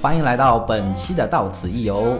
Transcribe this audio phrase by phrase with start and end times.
[0.00, 2.18] 欢迎来到本期的到此一游，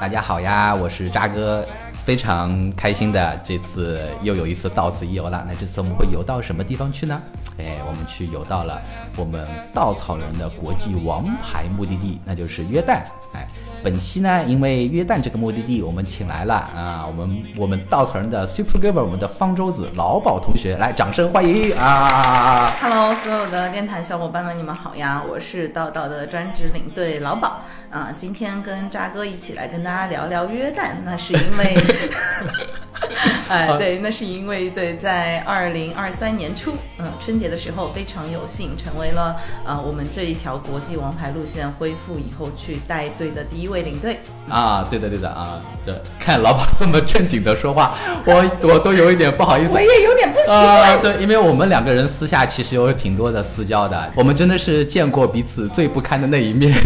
[0.00, 1.64] 大家好呀，我是渣哥，
[2.04, 5.44] 非常开心的，这次又有一次到此一游了。
[5.46, 7.20] 那这次我们会游到什么地方去呢？
[7.58, 8.80] 哎，我们去游到了
[9.16, 13.00] 我们稻草人的国际王牌目的地，那就是约旦。
[13.32, 13.46] 哎，
[13.82, 25.22] 本期呢，因为约旦这个目的地，我们请来了啊，我们我们稻草人的 Super Giver，我们的方舟子老宝同学，来，掌声欢迎啊！Hello，所有的电台小伙伴们，你们好呀！
[25.28, 31.76] 我是道道的专职领队老宝啊，今天跟渣哥一起来跟大家聊聊约旦，那是因为，
[33.50, 44.18] 哎，对，那是因为对，在二零二三年初，嗯，春节的时候非常有幸成为了呃我们这一条国际王牌路线恢复以后去带队的第一位领队。
[44.48, 47.94] 啊，对的对的啊，这看老板这么正经的说话，
[48.26, 49.70] 我我都有一点不好意思。
[49.72, 51.00] 我也有点不习啊、惯。
[51.00, 56.74] 对，因为我们两个人私下其实有挺多的私交的，我们真的是见过彼此最不堪的那一面。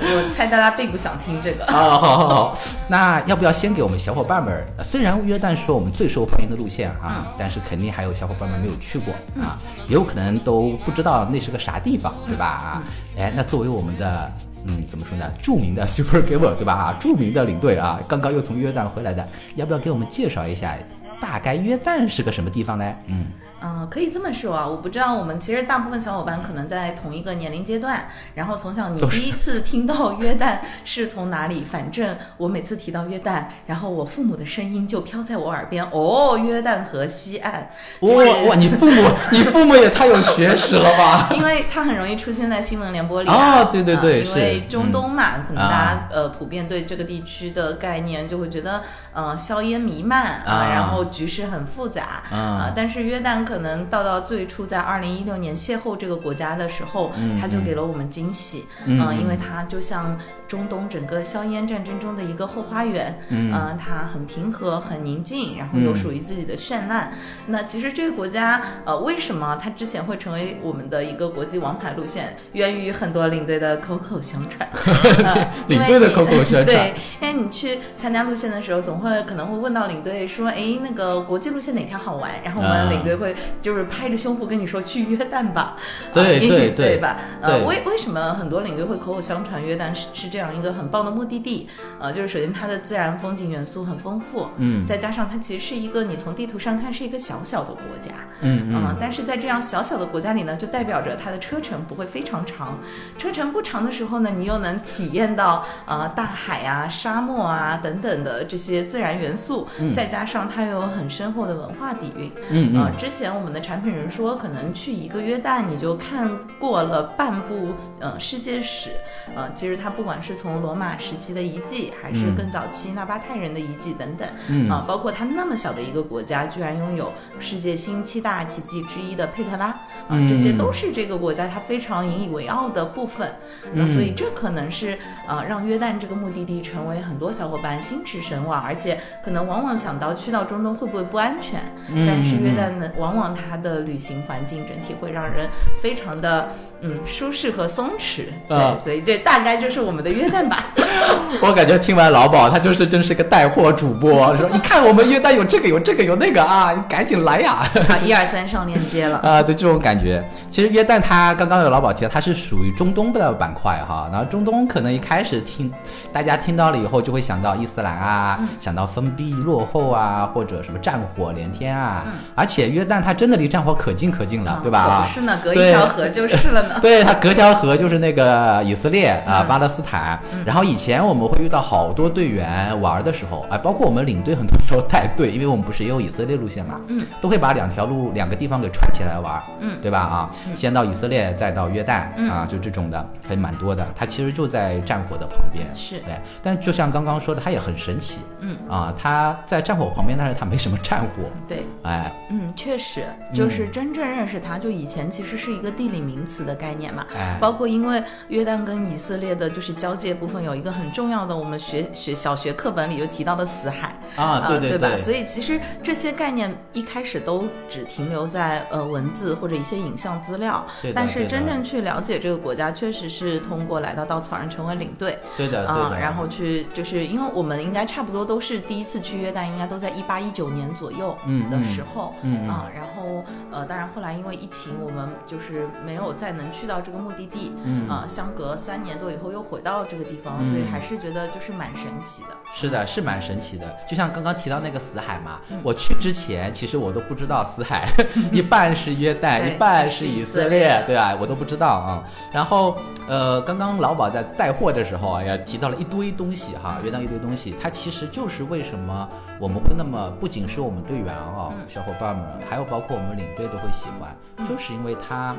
[0.00, 1.64] 我猜大家并不想听这个。
[1.66, 12.46] 啊，好好好， 那要不要先给我们小伙伴们虽然约旦是我们最受欢迎的路线啊，但是肯定还有小伙伴们没有去过啊，也有可能都不知道那是个啥地方，对吧？
[12.46, 12.82] 啊，
[13.18, 14.32] 哎，那作为我们的
[14.64, 15.30] 嗯，怎么说呢？
[15.40, 16.72] 著名的 Super Giver，对吧？
[16.72, 19.26] 啊，著名的领队啊，刚刚又从约旦回来的，
[19.56, 20.74] 要不要给我们介绍一下，
[21.20, 22.94] 大概约旦是个什么地方呢？
[23.06, 23.26] 嗯。
[23.62, 31.64] 嗯，可以这么说啊，我不知道我们其实大部分小伙伴可能在同一个年龄阶段，然后从小你第一次听到约旦是从哪里？
[31.64, 37.68] 反正我每次提到约旦，然后我父母的声音就飘在我耳边，哦，约旦河西岸，
[38.00, 38.10] 哇
[38.48, 38.54] 哇！
[38.56, 41.28] 你父母，你父母也太有学识了吧？
[41.36, 43.64] 因为它很容易出现在新闻联播里哦啊。
[43.64, 48.82] 对对对啊因为中东嘛，可能大家、啊呃普遍对这个地区的概念就会觉得
[49.12, 60.14] 呃硝烟弥漫啊然后局势很复杂啊但是约旦可能到到最初在二零一六年邂逅这个国家的时候，嗯它就给了我们惊喜，嗯呃因为它就像
[60.48, 67.12] 中东整个硝烟战争中的一个后花园，嗯呃它很平和、很宁静，然后有嗯属于自己的绚烂。
[67.46, 74.66] 那其实这个国家，呃，为什么它之前会成为我们的一个国际王牌路线，源于很多领队的口口相传。
[75.22, 82.30] 呃领队的口口相传对，因为你去参加路线的时候，总会可能会问到领队说，哎，那个国际路线哪条好玩？
[82.42, 85.76] 然后我啊们领队会就是拍着胸脯跟你说去约旦吧。
[86.14, 87.18] 对对对吧？
[87.42, 91.68] 呃，为为什么很多领队会口口相传约旦是是这样一个很棒的目的地？
[92.00, 102.78] 呃，就是首先它的自然风景元素很丰富，嗯再加上它其实是一个你从地图上看是一个小小的国家，嗯嗯，但是在这样小小的国家里呢，就代表着它的车程不会非常长。
[103.16, 112.30] 车程不长的时候呢，你又能体验到呃大海啊、沙漠啊等等的这些自然元素，再加上它又有很深厚的文化底蕴。
[112.50, 118.90] 嗯嗯呃，之前我们的产品人说，可能去一个约旦你就看过了半部呃世界史。
[119.34, 122.36] 呃，其实它不管是从罗马时期的遗迹，还是嗯。
[122.36, 124.70] 更早期纳巴泰人的遗迹等等，嗯。
[124.70, 129.78] 啊、包括它那么小的一个国家，居然拥有世界新七大奇迹之一的佩特拉，啊、
[130.10, 133.32] 嗯这些都是这个国家它非常引以为傲的部分。
[133.72, 145.48] 那、嗯所以这可能是呃让约旦这个目的地成为很多小伙伴心驰神往，而且可能往往想到去到中东会不会不安全，嗯但是约旦呢，往往它的旅行环境整体会让人
[145.80, 146.50] 非常的
[146.80, 148.24] 嗯舒适和松弛。
[148.48, 150.66] 对，啊所以这大概就是我们的约旦吧。
[151.42, 157.66] 我感觉听完老宝，他就是真是个带货主播，说你看我们约旦有这个有这个有那个啊，你赶紧来呀！
[157.88, 159.18] 啊，一二三上链接了。
[159.26, 164.08] 啊，对这种感觉，其实约旦它刚刚有老宝提到，它是属于中东的板块哈。
[164.10, 165.72] 然后中东可能一开始听
[166.12, 172.06] 大家听到了以后，就会想到伊斯兰啊，想到封闭落后啊，或者什么战火连天啊。
[172.34, 175.02] 而且约旦它真的离战火可近可近了，对吧？
[175.04, 176.78] 不是呢，隔一条河就是了呢。
[176.80, 180.20] 对，它隔条河就是那个以色列啊、巴勒斯坦。
[180.44, 189.98] 然后以前我们会遇到好多队员玩的时候，啊，包括我们领队很多时候带队，因为我们不是也有以色列路线嘛，嗯，都会把两条路两个地方给串起来玩，嗯对吧？
[189.98, 193.86] 啊，先到以色列，再到约旦，嗯啊，就这种的还蛮多的。
[193.96, 196.14] 它其实就在战火的旁边，是对。
[196.42, 207.06] 但就像刚刚说的，它也很神奇，嗯啊，它在战火旁边，但是它没什么战火，对，哎，嗯，确实，就是真正认识它，就以前其实是一个地理名词的概念嘛。
[207.16, 214.96] 哎，包括因为约旦跟以色列的就是交界部分有一个很重要的，我们学学小学课本里就提到的死海啊，对对呃吧？
[214.96, 231.16] 所以其实这些概念一开始都只停留在呃文字或者一些影像资料，对但是真正去了解这个国家，确实是通过来到稻草人成为领队，对的啊、的，然后去就是因为我们应该差不多都是第一次去约旦，应该都在一八一九年左右
[231.50, 232.48] 的时候，嗯嗯。
[232.48, 233.22] 啊，然后
[233.52, 242.28] 呃，当然后来因为疫情，我们就是没有再能去到这个目的地，嗯啊，相隔三年多以后又回到这个地方，所以还是觉得就是蛮神奇的。
[242.52, 243.76] 是的，是蛮神奇的。
[243.88, 247.88] 就像刚刚提到那个死海嘛，嗯我去之前其实我都不知道死海
[248.32, 252.04] 一半是约旦，一半是以色列对啊，我都不知道啊。
[252.32, 252.76] 然后
[253.08, 259.08] 呃，刚刚老宝在带货的时候啊，也提到了一堆东西哈，约旦一堆东西，它其实就是为什么
[259.38, 264.14] 我们会那么，不仅是我们队员啊、嗯小伙伴们，还有包括我们领队都会喜欢，
[264.46, 265.34] 就是因为它。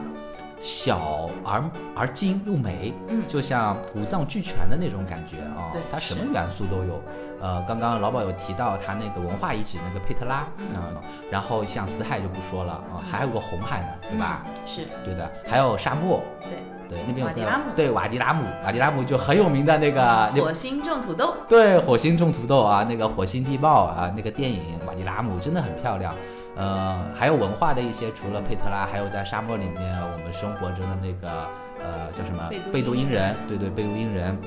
[0.60, 1.64] 小而
[1.96, 7.02] 而精又美，嗯就像五脏俱全的那种感觉啊、对它什么元素都有。
[7.42, 10.96] 呃，刚刚老宝有提到它那个文化遗址那个佩特拉啊、嗯
[11.32, 14.44] 然后像死海就不说了啊、还有个红海呢，对吧？
[14.46, 14.52] 嗯？
[14.66, 16.58] 是对的，还有沙漠，对。
[16.90, 26.16] 对，那边有个瓦迪拉姆对瓦迪拉姆，瓦迪拉姆就很有名的那个火星种土豆，对，火星种土豆啊，那个火星地貌啊，那个电影《瓦迪拉姆》真的很漂亮。
[26.60, 29.80] 呃，还有文化的一些，除了佩特拉，还有在沙漠里面
[30.12, 31.30] 我们生活着的那个
[31.80, 32.50] 呃叫什么？
[32.72, 34.38] 贝都因因人人，对对，贝都因人，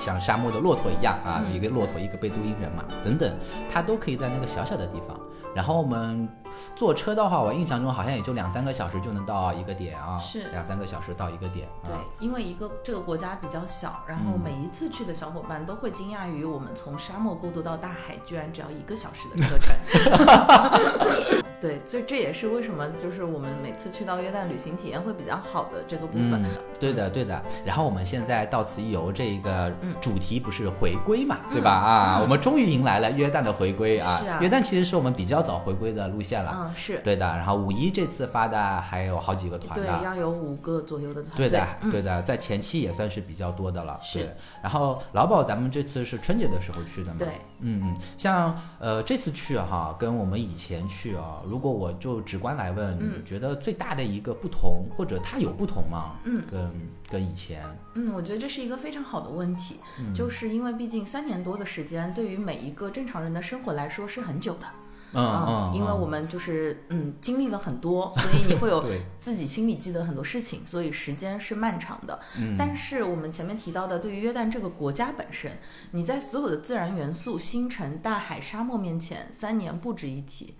[0.00, 1.52] 像沙漠的骆驼一样啊，嗯。
[1.54, 3.30] 一个骆驼，一个贝都因人嘛，等等，
[3.70, 5.14] 它都可以在那个小小的地方。
[5.54, 6.26] 然后我们
[6.74, 21.42] 坐车的话，我印象中好像也就两三个小时就能到一个点啊，是两三个小时到一个点对啊。，因为一个这个国家比较小，然后嗯每一次去的小伙伴都会惊讶于我们从沙漠过渡到大海，居然只要一个小时的车程。
[21.62, 26.50] 对，所以这也是为什么就是我们每次去到约旦旅行体验会比较好的这个部分嗯。，
[26.80, 27.40] 对的，对的。
[27.64, 31.70] 然后我们现在到此一游这一个嗯主题不是回归嘛，对吧？
[31.70, 34.18] 啊，我们终于迎来了约旦的回归啊！
[34.20, 37.26] 是啊约旦其实是我们比较早回归的路线了，嗯，是对的。
[37.26, 41.48] 然后五一这次发的还有好几个团的对，要有五个左右的团队。
[41.48, 43.98] 对的，嗯对的，在前期也算是比较多的了。
[44.02, 44.34] 是。
[44.62, 47.16] 然后劳保咱们这次是春节的时候去的嘛？
[47.18, 47.28] 对，
[47.60, 56.16] 嗯嗯，像呃这次去哈、跟我们以前去啊，如果我就直观来问，嗯你觉得最大的一个不同，或者它有不同吗？
[56.24, 56.72] 嗯跟
[57.10, 57.62] 跟以前，
[57.94, 64.66] 嗯，我觉得这是一个非常好的问题，嗯就是因为毕竟三年多的时间，对于每一个正常人的生活来说是很久的。
[65.14, 68.84] 嗯嗯，因为嗯我们就是嗯经历了很多，所以你会有
[69.18, 72.18] 自己心里记得很多事情，所以时间是漫长的。
[72.38, 75.50] 嗯但是我们前面提到的，对于约旦这个国家本身，
[75.90, 80.54] 你在所有的自然元素、星辰、大海、沙漠面前，三年不值一提。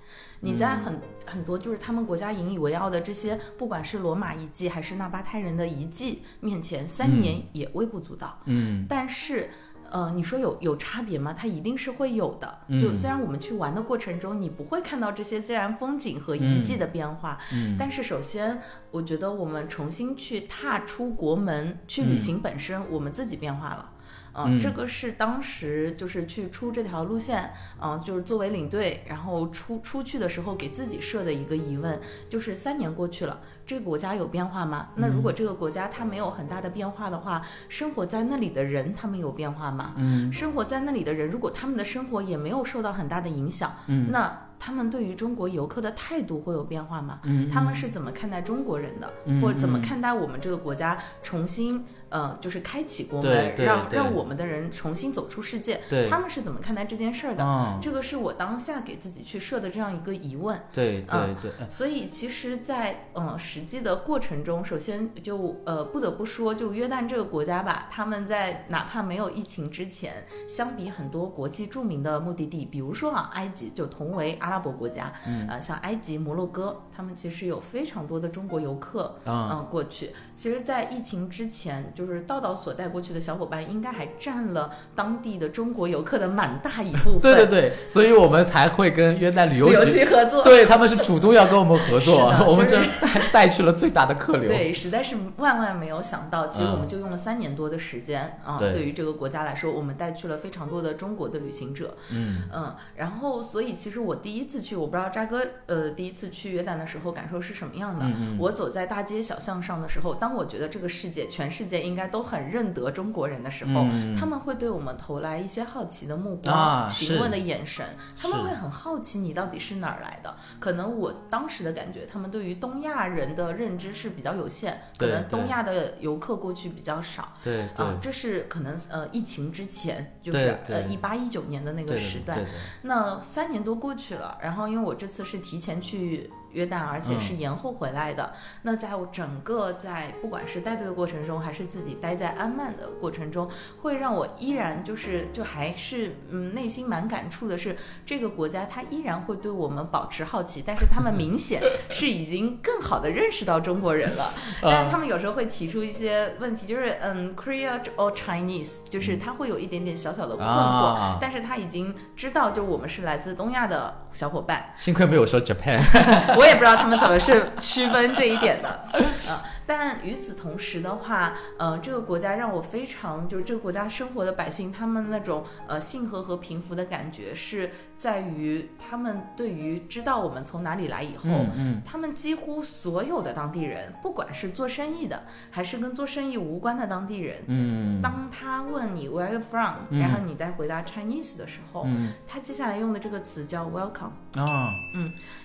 [0.44, 8.40] 你在很、很多就是他们国家引以为傲的这些，不管是罗马遗迹还是纳巴泰人的遗迹面前，三年也微不足道。
[8.46, 9.48] 嗯但是，
[9.92, 11.32] 呃，你说有有差别吗？
[11.32, 12.58] 它一定是会有的。
[12.80, 18.60] 就嗯虽然我们去玩的过程中，你不会看到这些自然风景和遗迹的变化，嗯但是首先，
[18.90, 23.90] 我觉得我们重新去踏出国门去旅行本身，我们自己变化了。
[24.32, 24.58] 呃嗯。
[24.58, 34.88] 这个是当时就是去出这条路线，嗯、就是作为领队，然后出出去的时候给自己设的一个疑问，就是三年过去了，这个国家有变化吗？
[34.96, 39.94] 那如果这个国家它没有很大的变化的话，生活在那里的人他们有变化吗？
[39.96, 40.32] 嗯。
[40.32, 44.10] 生活在那里的人，如果他们的生活也没有受到很大的影响，嗯。
[44.10, 47.18] 那他们对于中国游客的态度会有变化吗？
[47.24, 49.82] 嗯他们是怎么看待中国人的，嗯或者怎么嗯。
[49.82, 55.80] 看待我们这个国家重新呃，就是开启国门，让让我们的人重新走出世界？
[55.88, 57.42] 对他们是怎么看待这件事儿的？
[57.42, 60.60] 嗯，这个是我当下给自己去设的这样一个疑问。
[60.72, 80.10] 对对嗯对，呃所以其实在，呃实际的过程中，首先就呃不得不说，就约旦这个国家吧，他们在哪怕没有疫情之前，相比很多国际著名的目的地，比如说啊埃及，就同为阿拉伯国家，嗯呃像埃及、摩洛哥，他们其实有非常多的中国游客，嗯嗯，过去。
[80.34, 87.20] 其实，在疫情之前，就是道道所带过去的小伙伴，应该还占了当地的中国游客的蛮大一部分。
[87.20, 90.42] 对对对，所以我们才会跟约旦旅游局局合作。
[90.44, 94.48] 对他们是主动要跟我们合作是， 我们这就带 带去了最大的客流。
[94.48, 98.58] 对，实在是万万没有想到，其实嗯我们就用了三年多的时间啊。
[98.58, 101.96] 对对于这个国家来说，我们带去了非常多的中国的旅行者。
[102.12, 108.04] 嗯嗯，然后所以其实我第一次去，我不知道扎哥呃第一次去约旦的的时候感受是什么样的。
[108.38, 114.16] 我走在大街小巷上的时候，当我觉得这个世界全世界应该都很认得中国人的时候，嗯。
[114.18, 117.86] 他们会对我们投来一些好奇的目光、啊询问的眼神，
[118.20, 120.34] 他们会很好奇你到底是哪儿来的。
[120.58, 127.32] 可能我当时的感觉，他们对于东亚人的认知是比较有限，可能东亚的游客过去比较少。
[127.44, 127.86] 对对。
[127.86, 132.38] 啊，这是可能呃疫情之前，就是呃一八一九年的那个时段
[132.82, 138.32] 那三年多过去了，然后因为我这次是提前去约旦，而且嗯是延后回来的。
[138.62, 143.48] 那在我整个在不管是带队的过程中，还是自己待在安曼的过程中，
[143.82, 154.30] 会让我依然就是就还是嗯内心蛮感触的是，这个国家它依然会对我们保持好奇，但是他们明显 是已经更好的认识到中国人了。
[154.60, 165.80] 但是他们有时候会提出一些问题，就是嗯，Korea or Chinese，就是他会有一点点小小的困惑，啊但是他已经知道，就我们是来自东亚的小伙伴，幸亏没有说 Japan。
[166.42, 168.84] 我也不知道他们怎么是区分这一点的。
[168.92, 169.00] 呃，
[169.64, 177.70] 但与此同时的话，呃，这个国家让我非常就是这个国家生活的百姓，他们那种呃幸和和平服的感觉，是
[178.02, 181.82] 在于他们对于知道我们从哪里来以后，嗯嗯。
[181.84, 188.02] 他们几乎所有的当地人，不管是做生意的，还是跟做生意无关的当地人，嗯。
[188.02, 190.00] 当他问你 Where are you from，、嗯。
[190.00, 192.12] 然后你再回答 Chinese 的时候，嗯。
[192.26, 194.10] 他接下来用的这个词叫 Welcome。
[194.34, 194.74] 啊。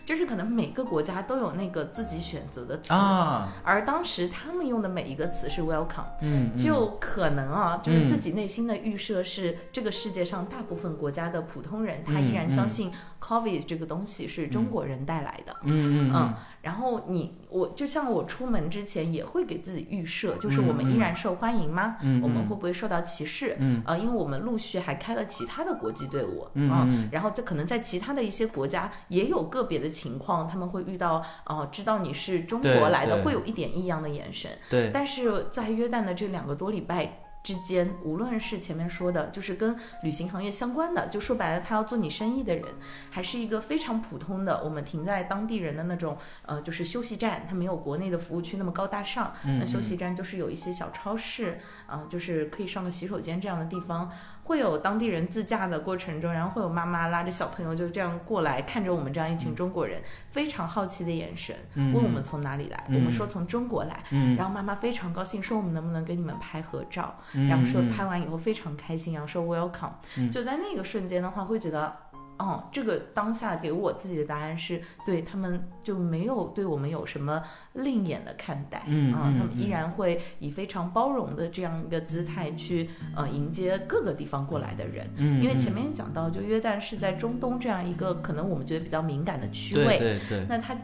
[0.04, 3.54] 就是可能每个国家都有那个自己选择的词，啊。
[3.64, 6.58] 而当时他们用的每一个词是 welcome，、嗯嗯。
[6.58, 8.08] 就可能啊，就是嗯。
[8.08, 12.28] 自己内心的预设是这个世界上大部分国家的普通人，他嗯。
[12.28, 15.56] 依然相信 COVID 这个东西是中国人带来的。
[15.64, 21.98] 嗯嗯嗯，然后你我就像我出门之前也会给自己预设，就是我们依然受欢迎吗？
[22.02, 23.56] 嗯我们会不会受到歧视？
[23.60, 34.52] 嗯呃，因为我们陆续还开了其他的国际队伍，嗯然后这可能在其他的一些国家也有个别的情况，他们会遇到呃，知道你是中国来的，会有一点异样的眼神。
[34.70, 39.74] 对但是在约旦的这两个多礼拜之间，无论是前面说的，就是跟
[40.04, 42.66] 旅行行业相关的，就说白了，他要做你生意的人，
[43.10, 49.34] 还是一个非常普通的，我们停在当地人的那种呃，就是休息站，它没有国内的服务区那么高大上。
[49.46, 54.12] 嗯那休息站就是有一些小超市，啊、就是可以上个洗手间这样的地方，
[54.48, 60.02] 会有当地人自驾的过程中，然后会有妈妈拉着小朋友就这样过来，看着我们这样一群中国人，
[60.32, 61.94] 非常好奇的眼神，嗯。
[61.94, 64.38] 问我们从哪里来，嗯我们说从中国来，嗯。
[64.38, 67.92] 然后妈妈非常高兴，说我们能不能跟你们拍合照，嗯然后说嗯。
[67.92, 70.32] 拍完以后非常开心，然后说 welcome，、嗯。
[70.32, 71.94] 就在那个瞬间的话，会觉得。
[72.40, 77.42] 哦，这个当下给我自己的答案是对他们就没有对我们有什么
[77.74, 85.42] 另眼的看待，啊嗯嗯他们依嗯然会以非常包容的这样一个姿态去呃迎接各个地方过来的人，嗯。
[85.42, 90.46] 因为前嗯面也讲到，就约旦是在中东这样一个可能我们觉得比较敏感的区对位，对对。
[90.48, 90.76] 那它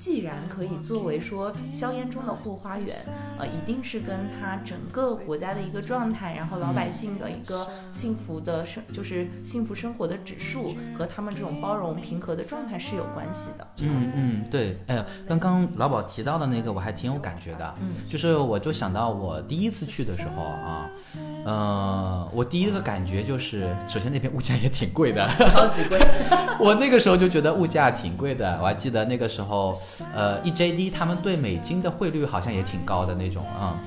[0.00, 2.96] 既然可以作为说硝烟中的后花园，
[3.38, 13.66] 呃，一定是跟它整个国家的一个状态，然后老百姓的一个幸福的生，就是幸福生活的指数和他们这种包容平和的状态是有关系的。
[13.82, 20.90] 嗯嗯，对，哎呀，刚刚老宝提到的那个我还挺有感觉的，嗯，就是我就想到我第一次去的时候啊，
[21.44, 25.98] 呃，我第一个感觉就是，首先那边物价也挺贵的，超级贵，
[26.58, 29.74] 我那个时候就觉得物价挺贵的，我还记得那个时候，
[30.14, 33.80] 呃，EJD 他们对美金的汇率好像也挺高的那种啊、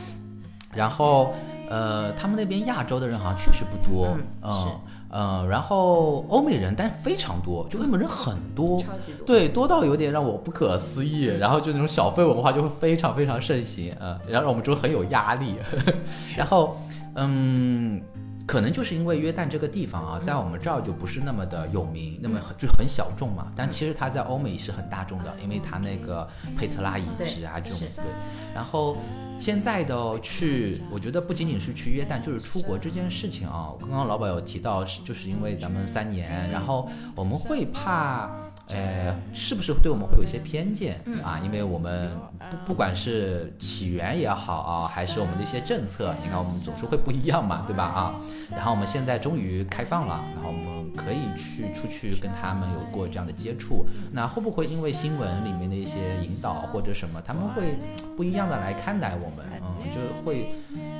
[0.74, 1.33] 然后
[1.69, 4.72] 呃，他们那边亚洲的人好像确实不多，嗯
[5.10, 9.25] 呃，然后欧美人但是非常多，就欧美人很多，超级多。
[9.25, 15.55] 对，多到有点让我不可思议，然后就那种小费文化就会非常非常盛行，嗯，然后让我们就很有压力，
[16.36, 16.77] 然后
[17.15, 18.01] 嗯。
[18.45, 23.51] 可能就是因为约旦这个地方啊，在我们这儿就不是那么的有名，那么很就很小众嘛。
[23.55, 28.05] 但其实它在欧美是很大众的，因为它那个佩特拉遗址啊这种对。
[28.53, 28.97] 然后
[29.39, 33.73] 现在的去，我觉得不仅仅是去约旦，就是出国这件事情啊。
[33.79, 38.29] 刚刚老板有提到，是就是因为咱们三年，然后我们会怕，
[38.70, 41.39] 呃，是不是对我们会有一些偏见啊？
[41.43, 42.12] 因为我们
[42.50, 47.84] 不不管是起源也好啊，还是我们的一些政策，你看我们总是会不一样嘛，对吧？
[47.84, 48.15] 啊，
[48.50, 57.77] 然后我们现在终于开放了，然后我们可以去出去跟他们有过这样的接触，那会不会因为新闻里面的一些引导或者什么，他们会
[58.15, 59.46] 不一样的来看待我们？
[59.62, 60.55] 嗯，就会。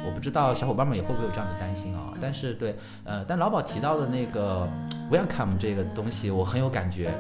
[0.06, 2.14] 我不知道小伙伴们也会不会有这样的担心啊？
[2.20, 4.68] 但是对，呃，但老宝提到的那个
[5.10, 7.14] welcome 这个东西，我很有感觉。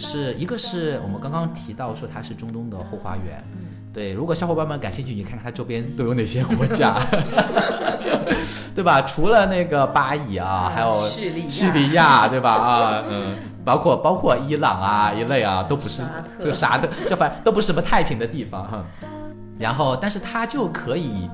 [0.00, 3.44] 是一个是我们刚刚提到说它是中东的后花园，
[3.92, 6.98] 对，如果小伙伴们感兴趣，你看看它周边都有哪些国家
[8.74, 9.02] 对吧？
[9.02, 12.52] 除了那个巴以啊，还有叙利亚叙利亚，对吧？
[12.54, 18.84] 啊，嗯， 包括包括伊朗啊一类啊，都不是沙特对沙特，就反正都不是什么太平的地方哈。
[19.58, 21.28] 然后，但是它就可以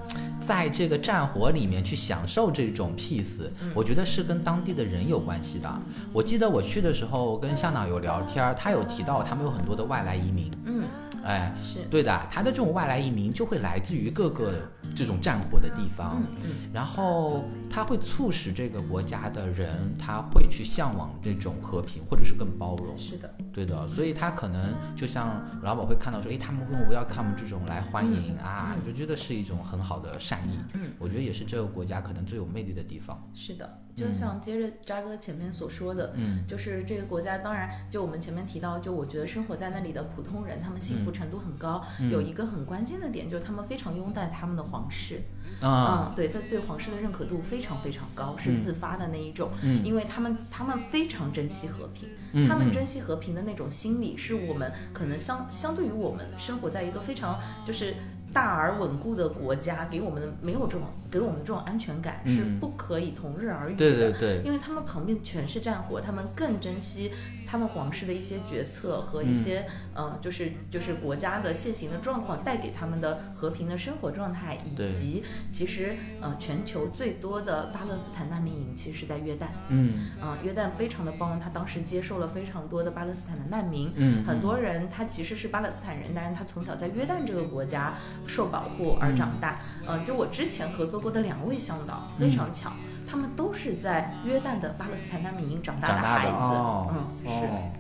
[0.47, 5.69] 在这个战火里面去享受这种 peace，我觉得是跟当地的人有关系的。
[6.13, 10.85] 我记得我去的时候跟向导有聊天儿，他有提到他们有很多的外来移民，嗯，
[11.25, 14.53] 哎，是，对的，他的这种外来移民就会来自于各个
[14.97, 22.97] 这种战火的地方，嗯然后他会促使这个国家的人，他会去向往这种和平，或者是更包容。
[22.97, 30.59] 是的，对的，所以他可能就像老鸨会看到说，哎，他们用 welcome 这种来欢迎、啊，就觉得是一种很好的善意。
[30.73, 33.23] 嗯，我觉得也是这个国家可能最有魅力的地方。
[33.35, 36.45] 是的，就像接着扎哥前面所说的，嗯。
[36.47, 42.11] 就是这个国家，当然就我们前面提到，就我觉得生活在那里的普通人，他们幸福程度很高，嗯。
[42.11, 45.23] 有一个很关键的点，就是他们非常拥戴他们的皇室，
[45.63, 48.39] 啊，嗯，对，他对皇室的认可度非常非常高，嗯。
[48.39, 49.83] 是自发的那一种，嗯。
[49.83, 57.95] 因为他们他们非常珍惜和平，他们珍惜和平的那种心理，是我们可能相相对于我们生活在一个非常就是。
[58.37, 62.37] 大而稳固的国家给我们的没有这种给我们的这种安全感嗯。
[62.37, 67.11] 是不可以同日而语的，对对对，因为他们旁边全是战火，他们更珍惜
[67.47, 69.65] 他们皇室的一些决策和一些、
[69.95, 79.47] 呃，就是就是国家的现行的状况带给他们的和平的生活状态，以及其实呃全球最多的巴勒斯坦难民营其实是在约旦。
[79.69, 80.11] 嗯。
[80.21, 84.25] 啊、约旦非常的包容，他当时接受了非常多的巴勒斯坦的难民，嗯。
[84.25, 87.95] 很多人他其实是巴勒斯坦人，但是他从小在约旦这个国家
[88.27, 89.59] 受保护而长大。
[89.87, 92.73] 呃，就我之前合作过的两位向导，非常巧，
[93.09, 96.33] 他们都是在约旦的巴勒斯坦难民营长大长大的孩子。
[96.33, 97.71] 哦，嗯，是，哦，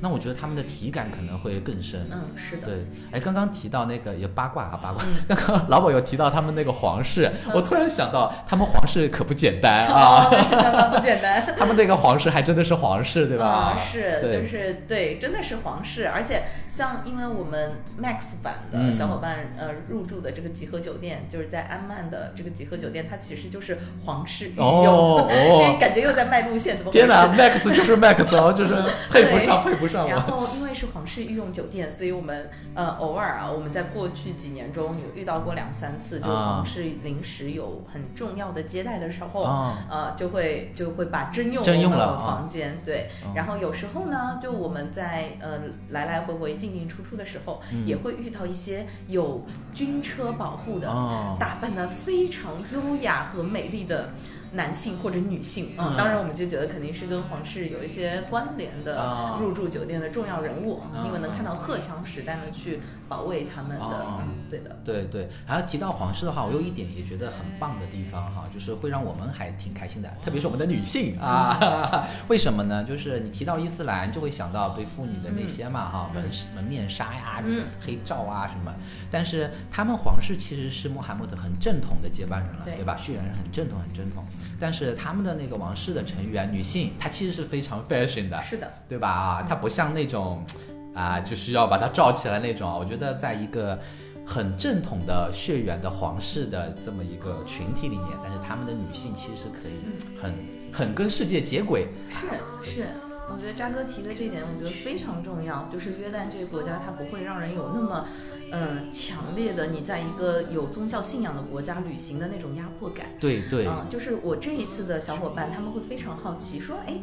[0.00, 2.00] 那我觉得他们的体感可能会更深。
[2.12, 2.66] 嗯，是的。
[2.66, 5.14] 对，哎，刚刚提到那个也八卦啊八卦，嗯。
[5.28, 11.42] 刚刚老宝有提到他们那个皇室，我突然想到他们皇室可不简单啊，哦，是相当不简单。
[11.58, 13.46] 他们那个皇室还真的是皇室，对吧？
[13.46, 18.92] 啊，是，就是对，真的是皇室，而且像因为我们 Max 版的嗯。
[18.92, 25.76] 小伙伴、呃入住的这个集合酒店，就是在安曼的这个集合酒店，它其实就是皇室御用，哦哦。
[25.80, 27.06] 感觉又在卖路线，怎么回事？
[27.06, 28.74] 天哪，Max 就是 Max 哦，就是
[29.12, 30.20] 配不上，配不上然。
[30.20, 39.86] 后因为是皇室御用酒店，所以我们呃偶尔啊，我们在过去几年中有遇到过两三次，就皇室临时有很重要的接待的时候，啊。
[39.90, 43.08] 呃就会就会把征用征用我们的房间，对。
[43.24, 47.86] 哦然后有时候呢，就我们在呃来来回回进进出出的时候，嗯。
[47.86, 54.10] 也会遇到一些有军车保护的，哦打扮的非常优雅和美丽的。
[54.52, 55.96] 男性或者女性，嗯，嗯。
[55.98, 59.38] 当然我们就觉得肯定是跟皇室有一些关联的啊。
[59.40, 61.04] 入住酒店的重要人物，啊。
[61.06, 64.06] 因为能看到荷枪实弹的去保卫他们的，
[64.50, 72.82] 对的，对对，还要提到皇室的话，我有一点也觉得很棒的地方哈，就是会让我们还挺开心的，特别是我们的女性啊， 为什么呢？
[72.84, 77.64] 就是你提到伊斯兰，就会想到对妇女的那些嘛哈，门门面纱呀，嗯。
[77.80, 78.74] 黑罩啊什么，
[79.10, 82.96] 但是他们皇室其实是穆罕默德很正统的接班人了，对对吧？
[82.96, 84.24] 血缘是很正统很正统，
[84.58, 89.08] 但是他们的那个王室的成员女性，她其实是非常 fashion 的，是的，对吧？
[89.08, 90.44] 啊，她不像那种
[90.94, 92.76] 啊，就是要把它罩起来那种啊。
[92.76, 93.78] 我觉得在一个
[94.24, 100.32] 很正统的血缘的皇室的这么一个群体里面，但是他们的女性其实是可以很
[100.72, 101.86] 很跟世界接轨。
[102.10, 102.86] 是是，
[103.30, 105.68] 我觉得扎哥提的这点，我觉得非常重要。
[105.72, 108.04] 就是约旦这个国家，它不会让人有那么，
[108.52, 113.06] 嗯、强烈的你在一个有宗教信仰的国家旅行的那种压迫感。
[113.20, 116.94] 对对，嗯，就是我这一次的小伙伴，他们会非常好奇，说，哎，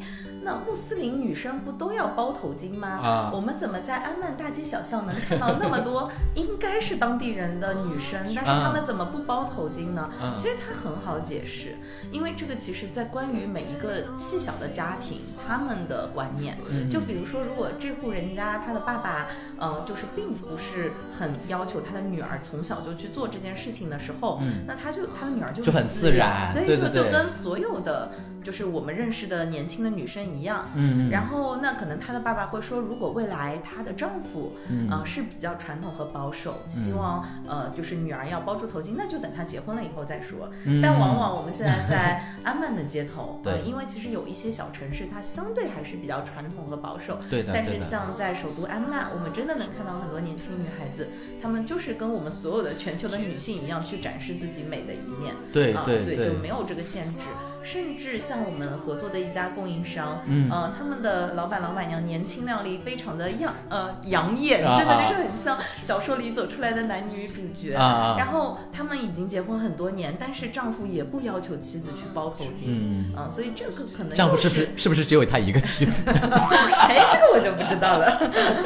[0.43, 2.87] 那穆斯林女生不都要包头巾吗？
[2.87, 10.09] 啊我们怎么在安曼大街小巷能看到那么多 应该是当地人的女生， 但是她们怎么不包头巾呢？
[10.21, 11.77] 嗯其实它很好解释，
[12.11, 19.27] 因为这个其实在关于每一个细小的家庭他们的观念，嗯就比如说，如果这户人家他的爸爸，
[19.63, 28.11] 呃，就是并不是很要求他的女儿从小就去做这件事情的时候，嗯那他就他的女儿就就很自然对，就对对对就跟所有的
[28.43, 30.65] 就是我们认识的年轻的女生一样。
[30.75, 40.49] 嗯嗯，然后，那可能她的爸爸会说，如果未来她的丈夫，嗯呃，是比较传统和保守，希望呃，就是女儿要包住头巾，那就等她结婚了以后再说。
[40.65, 47.17] 嗯但往往我们现在在 安曼的街头，对呃，因为其实有一些小城市，它相对还是比较传统和保守。
[47.29, 51.07] 对的但是，像在首都安曼，我们真的能看到很多年轻女孩子，
[51.41, 55.33] 她们就是跟我们所有的全球的女性一样，去展示自己美的一面。
[55.73, 57.19] 啊，对对对，就没有这个限制。
[57.63, 67.73] 甚至像我们合作的一家供应商，嗯呃，他们的老板老板娘年轻靓丽，非常的样呃养眼，啊真的就是很像小说里走出来的男女主角。
[67.73, 72.65] 然后他们已经结婚很多年，但是丈夫也不要求妻子去包头巾。
[72.67, 76.03] 嗯，啊，所以这个可能丈夫是不是是不是只有他一个妻子？
[76.09, 78.19] 哎，这个我就不知道了。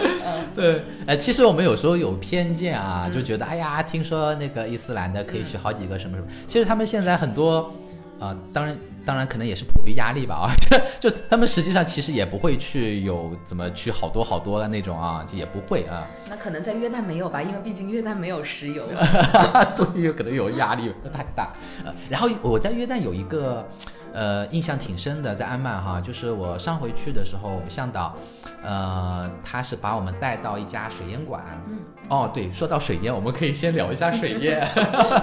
[0.56, 7.72] 对，呃，其实我们有时候有偏见啊，就觉得哎呀，听说那个伊斯兰的可以娶好几个什么什么，其实他们现在很多，
[8.19, 8.77] 啊、当然。
[9.08, 10.51] 当然，可能也是迫于压力吧啊，
[10.99, 18.84] 就 就他们实际上其实也不会去有怎么去好多好多的那种啊，就也不会啊，那可能在约旦没有吧，因为毕竟约旦没有石油。
[19.77, 21.53] 对，有可能有压力太大。
[21.86, 23.65] 呃，然后我在约旦有一个
[24.12, 28.13] 呃印象挺深的，在安曼哈，就是我上回去的时候，我们向导
[28.62, 31.41] 呃他是把我们带到一家水烟馆。
[31.69, 34.67] 嗯，哦，对，说到水烟，我们可以先聊一下水烟。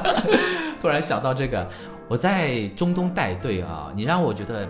[0.80, 1.66] 突然想到这个，
[2.09, 4.69] 我在中东带队啊，你让我觉得。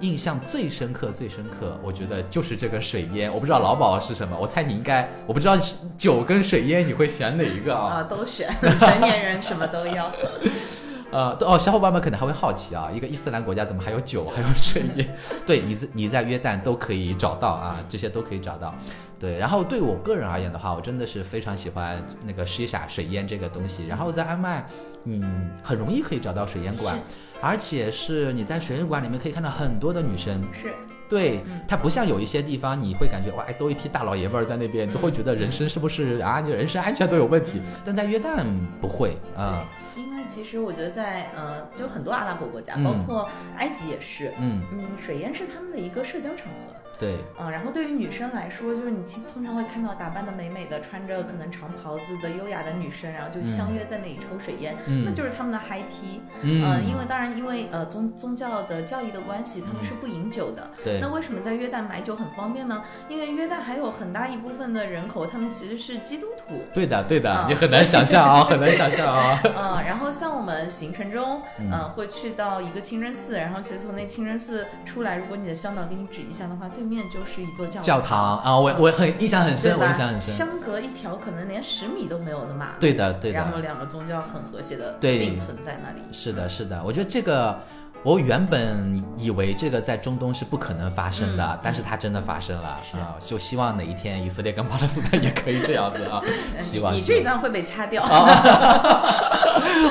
[0.00, 3.32] 印象最深刻、最深刻，我觉得就是这个水烟。
[3.32, 5.56] 我不知道老鸨是什么，我猜你应该，我不知道
[5.96, 7.94] 酒跟水烟你会选哪一个啊？
[7.94, 10.12] 啊，都选，成年人什么都要。
[11.16, 15.16] 呃，哦，小伙伴们可能还会好奇啊，一个伊斯兰国家怎么还有酒，还有水烟？
[15.46, 18.74] 对你在你在约旦都可以找到啊，这些都可以找到。
[19.18, 23.86] 对，然后对我个人而言的话，我真的是非常喜欢那个 shisha 水烟这个东西。
[23.86, 24.66] 然后在安曼，
[25.04, 26.98] 嗯，很容易可以找到水烟馆，
[27.40, 30.38] 而且是你在水烟馆里面可以看到很多的女生。
[30.52, 30.70] 是，
[31.08, 37.62] 对嗯，它不像有一些地方，你会感觉哇，哎都一批大老爷们儿在那边，都会觉得人身是不是啊，你人身安全都有问题。
[37.86, 38.44] 但在约旦
[38.82, 39.85] 不会啊，对，因为
[40.28, 46.75] 其实我觉得在呃，就很多阿拉伯国家，嗯包括埃及也是，嗯，嗯，水淹是他们的一个社交场合。
[46.98, 56.20] 对，嗯、然后对于女生来说，就是你经通常会看到打扮的美美的，穿着可能长袍子的优雅的女生，然后就相约在那里抽水烟，嗯那就是他们的 high tea。
[56.42, 60.70] 嗯，呃，因为当然因为呃宗宗教的教义的关系，他们是不饮酒的。
[60.84, 62.82] 对那，为什么在约旦买酒很方便呢？
[63.08, 66.62] 因为约旦还有很大一部分的人口，他们其实是基督徒。
[66.72, 69.38] 对的，对的，啊你很难想象啊， 很难想象啊。
[69.44, 80.32] 嗯，然后像我们行程中，嗯呃，会去到一个清真寺，然后其实从那清真寺出来，如果你的向导给你指一下的话，对面就是一座教教堂啊，我我很印象很深，我印象很深。
[80.32, 86.00] 相隔一条可能连十米都没有的马路，对的，对的然后，两个宗教很和谐的对并存在那里。
[86.12, 86.82] 是的，是的。
[86.84, 87.58] 我觉得这个，
[88.02, 93.16] 我原本以为这个在中东是不可能发生的，嗯但是它真的发生了是啊！
[93.18, 96.22] 就希望哪一天以色列跟巴勒斯坦也可以这样子啊！
[96.56, 98.02] 呃 希望你这一段会被掐掉。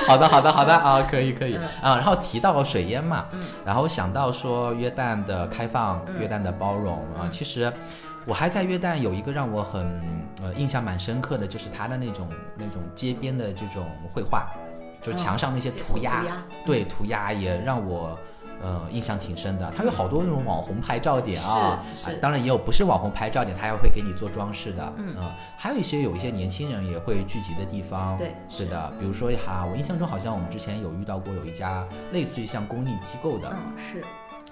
[0.07, 1.95] 好的，好的，好的啊，可以，可以嗯啊。
[1.97, 7.71] 然后提到水淹嘛嗯，然后想到说约旦的开放，嗯约旦的包容啊，其实
[8.25, 10.01] 我还在约旦有一个让我很
[10.41, 14.47] 呃印象蛮深刻的，就是他的那种那种街边的这种绘画，
[15.05, 18.17] 就是墙上那些涂鸦，涂鸦对，涂鸦也让我。
[18.61, 21.83] 呃，印象挺深的，它有好多那种网红拍照点啊，
[22.21, 34.03] 当然也有不是网红拍照点，它还会给你做装饰的，嗯呃还有一些有一些年轻人也会聚集的地方，对是的，比如说哈，我印象中好像我们之前有遇到过有一家类似于像公益机构的，嗯，是，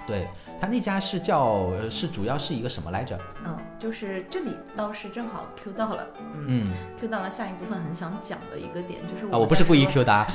[0.05, 0.27] 对，
[0.59, 3.17] 他那家是叫呃是主要是一个什么来着？
[3.45, 10.27] 嗯，就是这里倒是正好 Q 到了，嗯嗯，，Q 到了下一部分很想讲的一个点，就是啊，我不是故意 Q 的啊，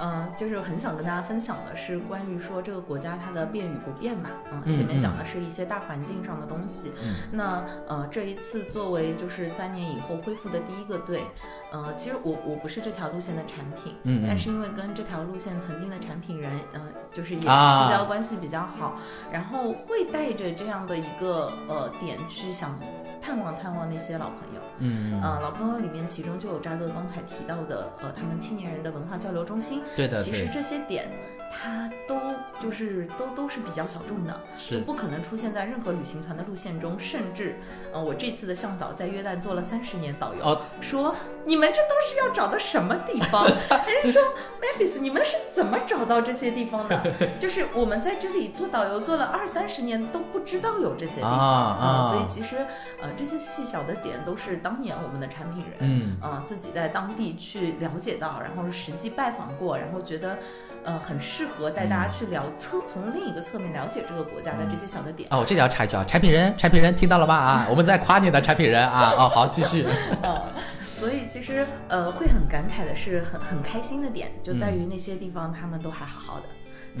[0.00, 4.30] 嗯，就是很想跟大家分享的是关于说这个国家它的变与不变嘛。
[4.52, 6.92] 嗯，嗯前面嗯讲的是一些大环境上的东西。
[7.02, 11.24] 嗯那呃，这一次作为就是三年以后恢复的第一个队，
[11.72, 16.80] 呃，其实我我不是这条路线的产品，嗯嗯但是因为跟这条路线曾经的产品人，呃，
[17.12, 18.96] 就是也私啊交关系比较好，
[19.32, 22.78] 然后会带着这样的一个呃点去想
[23.20, 24.60] 探望探望那些老朋友。
[24.78, 29.80] 嗯，呃，老朋友里面，其中就有扎哥刚才提到的，呃，他们青年人的文化交流中心。
[29.96, 31.08] 对的，其实，这些点，
[31.52, 32.16] 它都
[32.60, 36.98] 就是都都是比较小众的，就不可能出现在任何旅行团的路线中。
[36.98, 37.56] 甚至，
[37.92, 43.44] 呃，我这次的向导在约旦做了三十年导游，哦，说你们这都是要找的什么地方？
[43.68, 44.22] 还是说
[44.60, 47.12] Memphis，你们是怎么找到这些地方的？
[47.40, 52.56] 就是我们在这里做导游做了二三十年都不知道有这些地方啊啊所以其实
[53.00, 55.76] 呃这些细小的点都是当年我们的产品人。
[55.80, 60.38] 嗯，呃，自己在当地去了解到，然后实际拜访过，然后觉得，
[60.86, 65.28] 呃，很适合带大家去聊侧从另一个侧面了解这个国家的这些小的点。
[65.32, 67.66] 哦，我这里要插一句啊，产品人，产品人听到了吧啊？
[67.68, 69.84] 我们在夸你的产品人啊，哦，好，继续，
[70.22, 70.46] 哦，
[70.80, 76.46] 所以其实呃会很感慨的是很很开心的点，就在于那些地方他们都还好好的。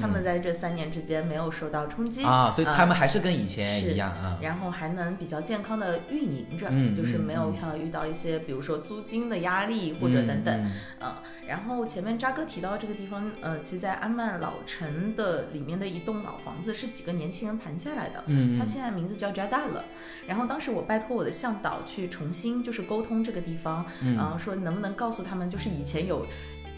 [0.00, 4.38] 他们在这三年之间没有受到冲击啊，所以他呃们还是跟以前是一样啊。
[4.40, 11.14] 然后还能比较健康的运营着，嗯就是没有嗯像遇到一些比如说租金的压力或者等等，嗯嗯，
[11.46, 19.84] 然后前面扎哥提到这个地方，呃，其实，在安曼老城的里面的一栋老房子是几个年轻人盘下来的，嗯它现在名字叫扎达了。
[20.26, 26.26] 然后当时我拜托我的向导去重新就是沟通这个地方，嗯说能不能告诉他们，就是以前有。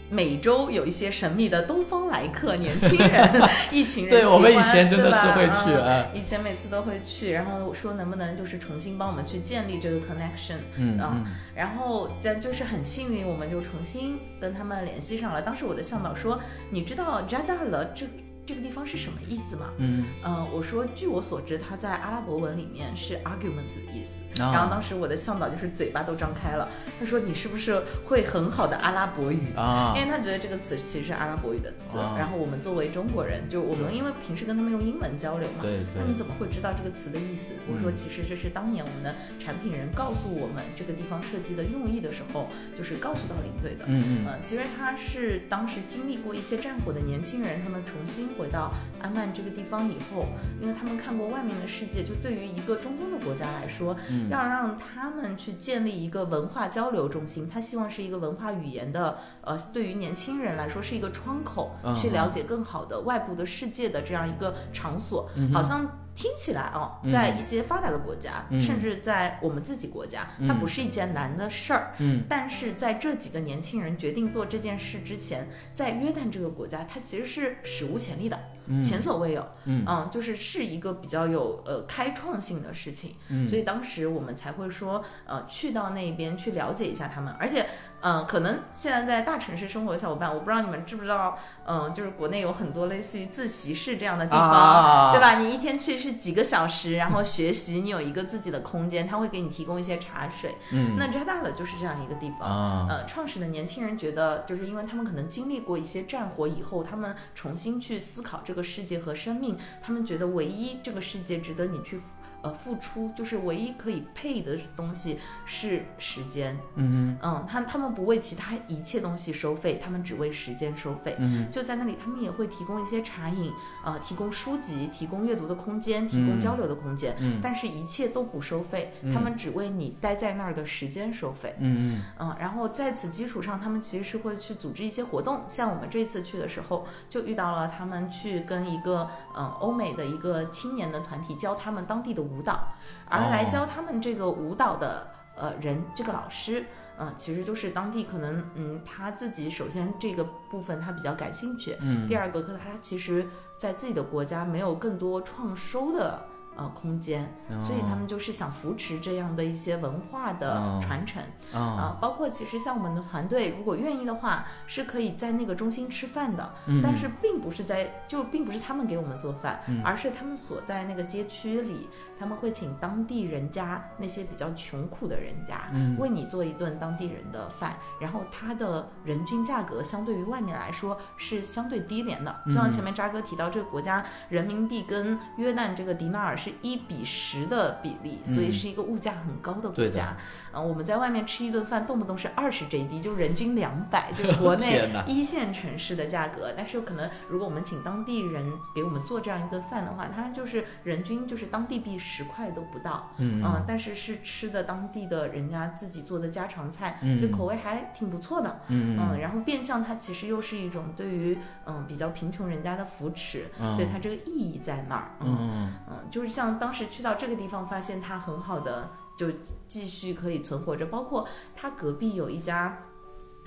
[0.09, 3.29] 每周有一些神秘的东方来客年轻人，
[3.71, 11.23] 一群人对我们以前真的是会去以前每次都会去，然后我说能不能就是重新帮我们去建立这个 connection，嗯
[11.55, 15.41] 然后咱就是很幸运，我们就重新跟他们联系上了。
[15.41, 16.39] 当时我的向导说
[16.71, 18.05] ：“你知道 Jada 了这
[18.49, 24.21] 这个地方是什么意思嘛？”嗯，呃，我说据我所知，它在阿拉伯文里面是 argument 的意思。
[24.41, 37.53] 啊然后当时我的向导就是嘴巴都张开了，他说：“你是不是会很好的阿拉伯语？”啊因为他觉得这个词其实是阿拉伯语的词，啊然后我们作为中国人，就我们因为平时跟他们用英文交流嘛，对对那你怎么会知道这个词的意思？
[37.67, 43.83] 我说嗯其实这是当年我们的产品人告诉我们这个地方设计的用意的时候，就是告诉到领队的。
[43.87, 48.71] 嗯嗯呃，其实他是当时经历过一些战火的年轻人，他们重新回到
[49.01, 50.27] 安曼这个地方以后，
[50.61, 65.85] 因为他们看过外面的世界，就对于一个中东的国家来说，嗯要让他们去建立一个文化交流中心，他希望是一个文化语言的，呃，对于年轻人来说是一个窗口，嗯去了解更好的外部的世界的这样一个场所，好像。
[66.19, 71.93] 听起来哦，在一些发达的国家，嗯甚至在我们自己国家，它不是一件难的事儿。
[71.99, 79.47] 嗯但是在这几个年轻人决定做这件事之前，在约旦这个国家，它其实是史无前例的，嗯前所未有。
[79.63, 83.15] 嗯就是是一个比较有呃开创性的事情。
[83.29, 87.33] 嗯所以当时我们才会说，呃，去到那边去了解一下他们。
[87.39, 87.65] 而且，
[88.01, 95.37] 呃，可能现在在大城市生活的小伙伴，我不知道你们知不知道，嗯、就是国内有很多类似于自习室这样的地方，啊对吧？
[95.37, 100.55] 你一天去是几个小时，然后学习，你有一个自己的空间，他会给你提供一些茶水。
[100.71, 102.49] 嗯那扎大了就是这样一个地方。
[102.49, 112.01] 啊呃，创始的年轻人觉得，就是因为他们可能经历过一些战火以后，他们重新去思考这个世界和生命，他们觉得唯一这个世界值得你去
[112.41, 116.57] 呃付出，就是唯一可以配的东西是时间。
[116.75, 121.15] 嗯嗯，他他们不为其他一切东西收费，他们只为时间收费。
[121.19, 123.51] 嗯就在那里，他们也会提供一些茶饮，
[123.83, 131.55] 呃，提供书籍，提供阅读的空间，提供嗯交流的空间，嗯但是一切都不收费，他们只为你待在那儿的时间收费。
[131.59, 135.43] 嗯嗯，然后在此基础上，他们其实是会去组织一些活动。
[135.47, 142.67] 像我们这次去的时候，就遇到了他们去跟一个嗯欧美的一个青年的团体教他们当地的舞蹈，
[143.09, 146.65] 而来哦教他们这个舞蹈的呃人，这个老师。
[147.01, 153.25] 嗯，其实就是当地可能，嗯，他自己首先这个部分他比较感兴趣，嗯第二个，可他其实
[153.57, 156.21] 在自己的国家没有更多创收的
[156.59, 160.79] 呃空间，所以他们就是想扶持这样的一些文化的哦。
[160.81, 161.23] 传承。
[161.53, 166.81] 啊啊，包括其实像我们的团队，如果愿意的话，是可以在那个中心吃饭的，嗯。
[166.83, 169.81] 但是并不是在，就并不是他们给我们做饭，嗯。
[169.83, 175.97] 而是他们所在那个街区里，他们会请当地人家那些比较穷苦的人家，嗯。
[175.97, 182.53] 为你做一顿当地人的饭，然后它的人均价格相对于外面来说是相对低廉的，就嗯。
[182.53, 190.17] 像前面扎哥提到，这个国家人民币跟约旦这个迪纳尔是一比十的比例，所以嗯是一个物价很高的国家。
[190.53, 196.53] 嗯，我们在外面吃一顿饭，动不动是二十 JD，就人均两百，就国内一线城市的价格。
[196.55, 203.11] 但是可能如果我们请当地人给我们做这样一顿饭的话，它就是人均就是当地币十块都不到。
[203.17, 208.61] 嗯嗯，但是是吃的当地的人家自己做的家常菜，嗯就口味还挺不错的。
[208.67, 215.11] 嗯嗯，然后变相它其实又是一种对于嗯比较贫穷人家的扶持，嗯所以它这个意义在那儿。
[215.21, 219.29] 嗯嗯嗯，就是像像当时去到这个地方，发现它很好的就
[219.67, 222.81] 继续可以存活着，包括它隔壁有一家。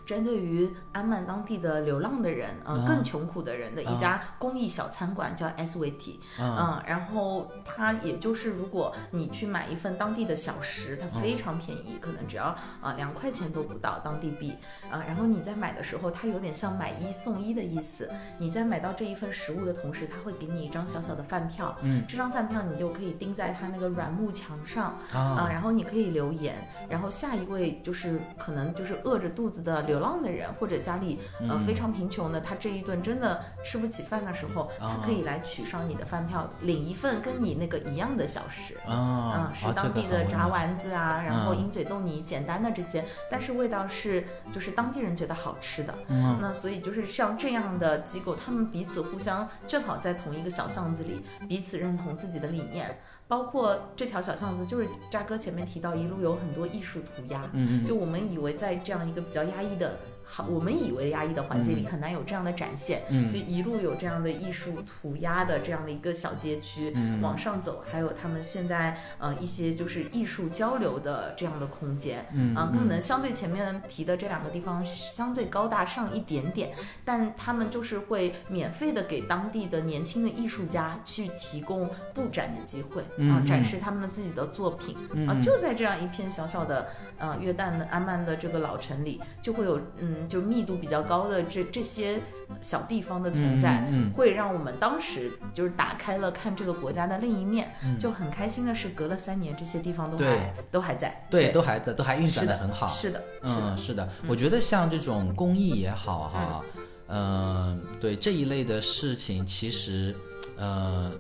[0.05, 2.85] 针对于安曼当地的流浪的人，呃，啊。
[2.87, 6.83] 更穷苦的人的一家公益小餐馆叫 SVT，啊。
[6.83, 14.53] 嗯，然后它也就是如果你去买一份当地的小食，它非常便宜，可能只要啊两块钱都不到当地币。
[14.91, 15.03] 啊。
[15.07, 18.11] 然后你在买的时候，它有点像买一送一的意思。
[18.39, 26.57] 你在买到这一份食物的同时，它会给你一张小小的饭票，嗯，这张饭票你就可以钉在它那个软木墙上啊，啊然后你可以留言，
[26.89, 38.75] 然后下一位就是可能就是饿着肚子的流浪的人，或者家里呃嗯非常贫穷的，他这一顿真的吃不起饭的时候，啊他可以来取上你的饭票，领一份跟你那个一样的小食。
[38.89, 45.95] 啊嗯，，是当地的炸丸子啊，然后嗯鹰嘴豆泥，简单的这些，但是味道是就是当地人觉得好吃的。
[46.09, 52.99] 嗯那所以就是像这样的机构，他们彼此互相正好在同一个小巷子里，彼此认同自己的理念。
[53.29, 57.41] 包括这条小巷子，就是渣哥前面提到，一路有很多艺术涂鸦。
[57.55, 59.82] 嗯嗯就我们以为在这样一个比较压抑的。
[59.83, 63.29] 的好，我们以为压抑的环境里很难有这样的展现，嗯。
[63.29, 67.21] 就一路有这样的艺术涂鸦的这样的一个小街区，嗯。
[67.21, 72.55] 往上走，还有他们现在呃一些就是艺术交流的这样的空间，嗯。
[72.55, 76.73] 啊，可能相对前面提的这两个地方相对高大上一点点，
[77.05, 84.97] 但他们就是会免费的给当地的年轻的艺术家去提供布展的机会啊，展示他们的自己的作品
[85.29, 92.21] 啊，就在这样一片小小的呃约旦的安曼的这个老城里，就会有嗯就密度比较高的这这些
[92.61, 94.13] 小地方的存在，嗯嗯。
[94.13, 97.99] 会让我们当时就是打开了看这个国家的另一面，嗯。
[97.99, 102.89] 就很开心的是，隔了三年，这些地方都还都还在，对，都还在，都还运转的的很好。
[102.89, 106.65] 是的，是的嗯，，是的，我觉得像这种公益也好哈，
[107.09, 110.15] 嗯、对这一类的事情，其实，
[110.57, 111.13] 呃，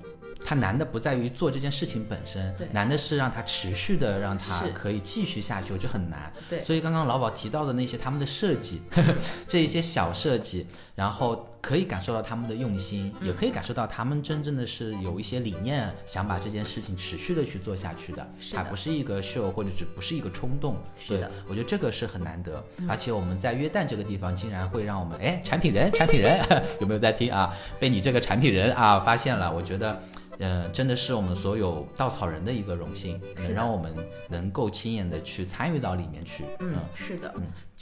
[0.44, 6.32] 它难的不在于做这件事情本身，难的是让它持续的让它可以继续下去，我觉得很难。
[6.48, 8.82] 对所以刚刚老宝提到的那些他们的设计，
[9.46, 20.76] 这一些小设计，然后可以感受到他们的用心，嗯也可以感受到他们真正的是有一些理念，想把这件事情持续的去做下去的，是的它不是一个秀，或者只不是一个冲动。
[20.98, 26.38] 是的，我觉得这个是很难得，嗯而且我们在约旦这个地方，竟然会让我们哎，产品人，产品人
[26.80, 27.56] 有没有在听啊？
[27.78, 30.02] 被你这个产品人啊发现了，我觉得。
[30.38, 33.94] 呃，真的是我们所有稻草人的一个荣幸，能让我们
[34.28, 36.42] 能够亲眼的去参与到里面去。
[36.58, 37.32] 嗯，是的，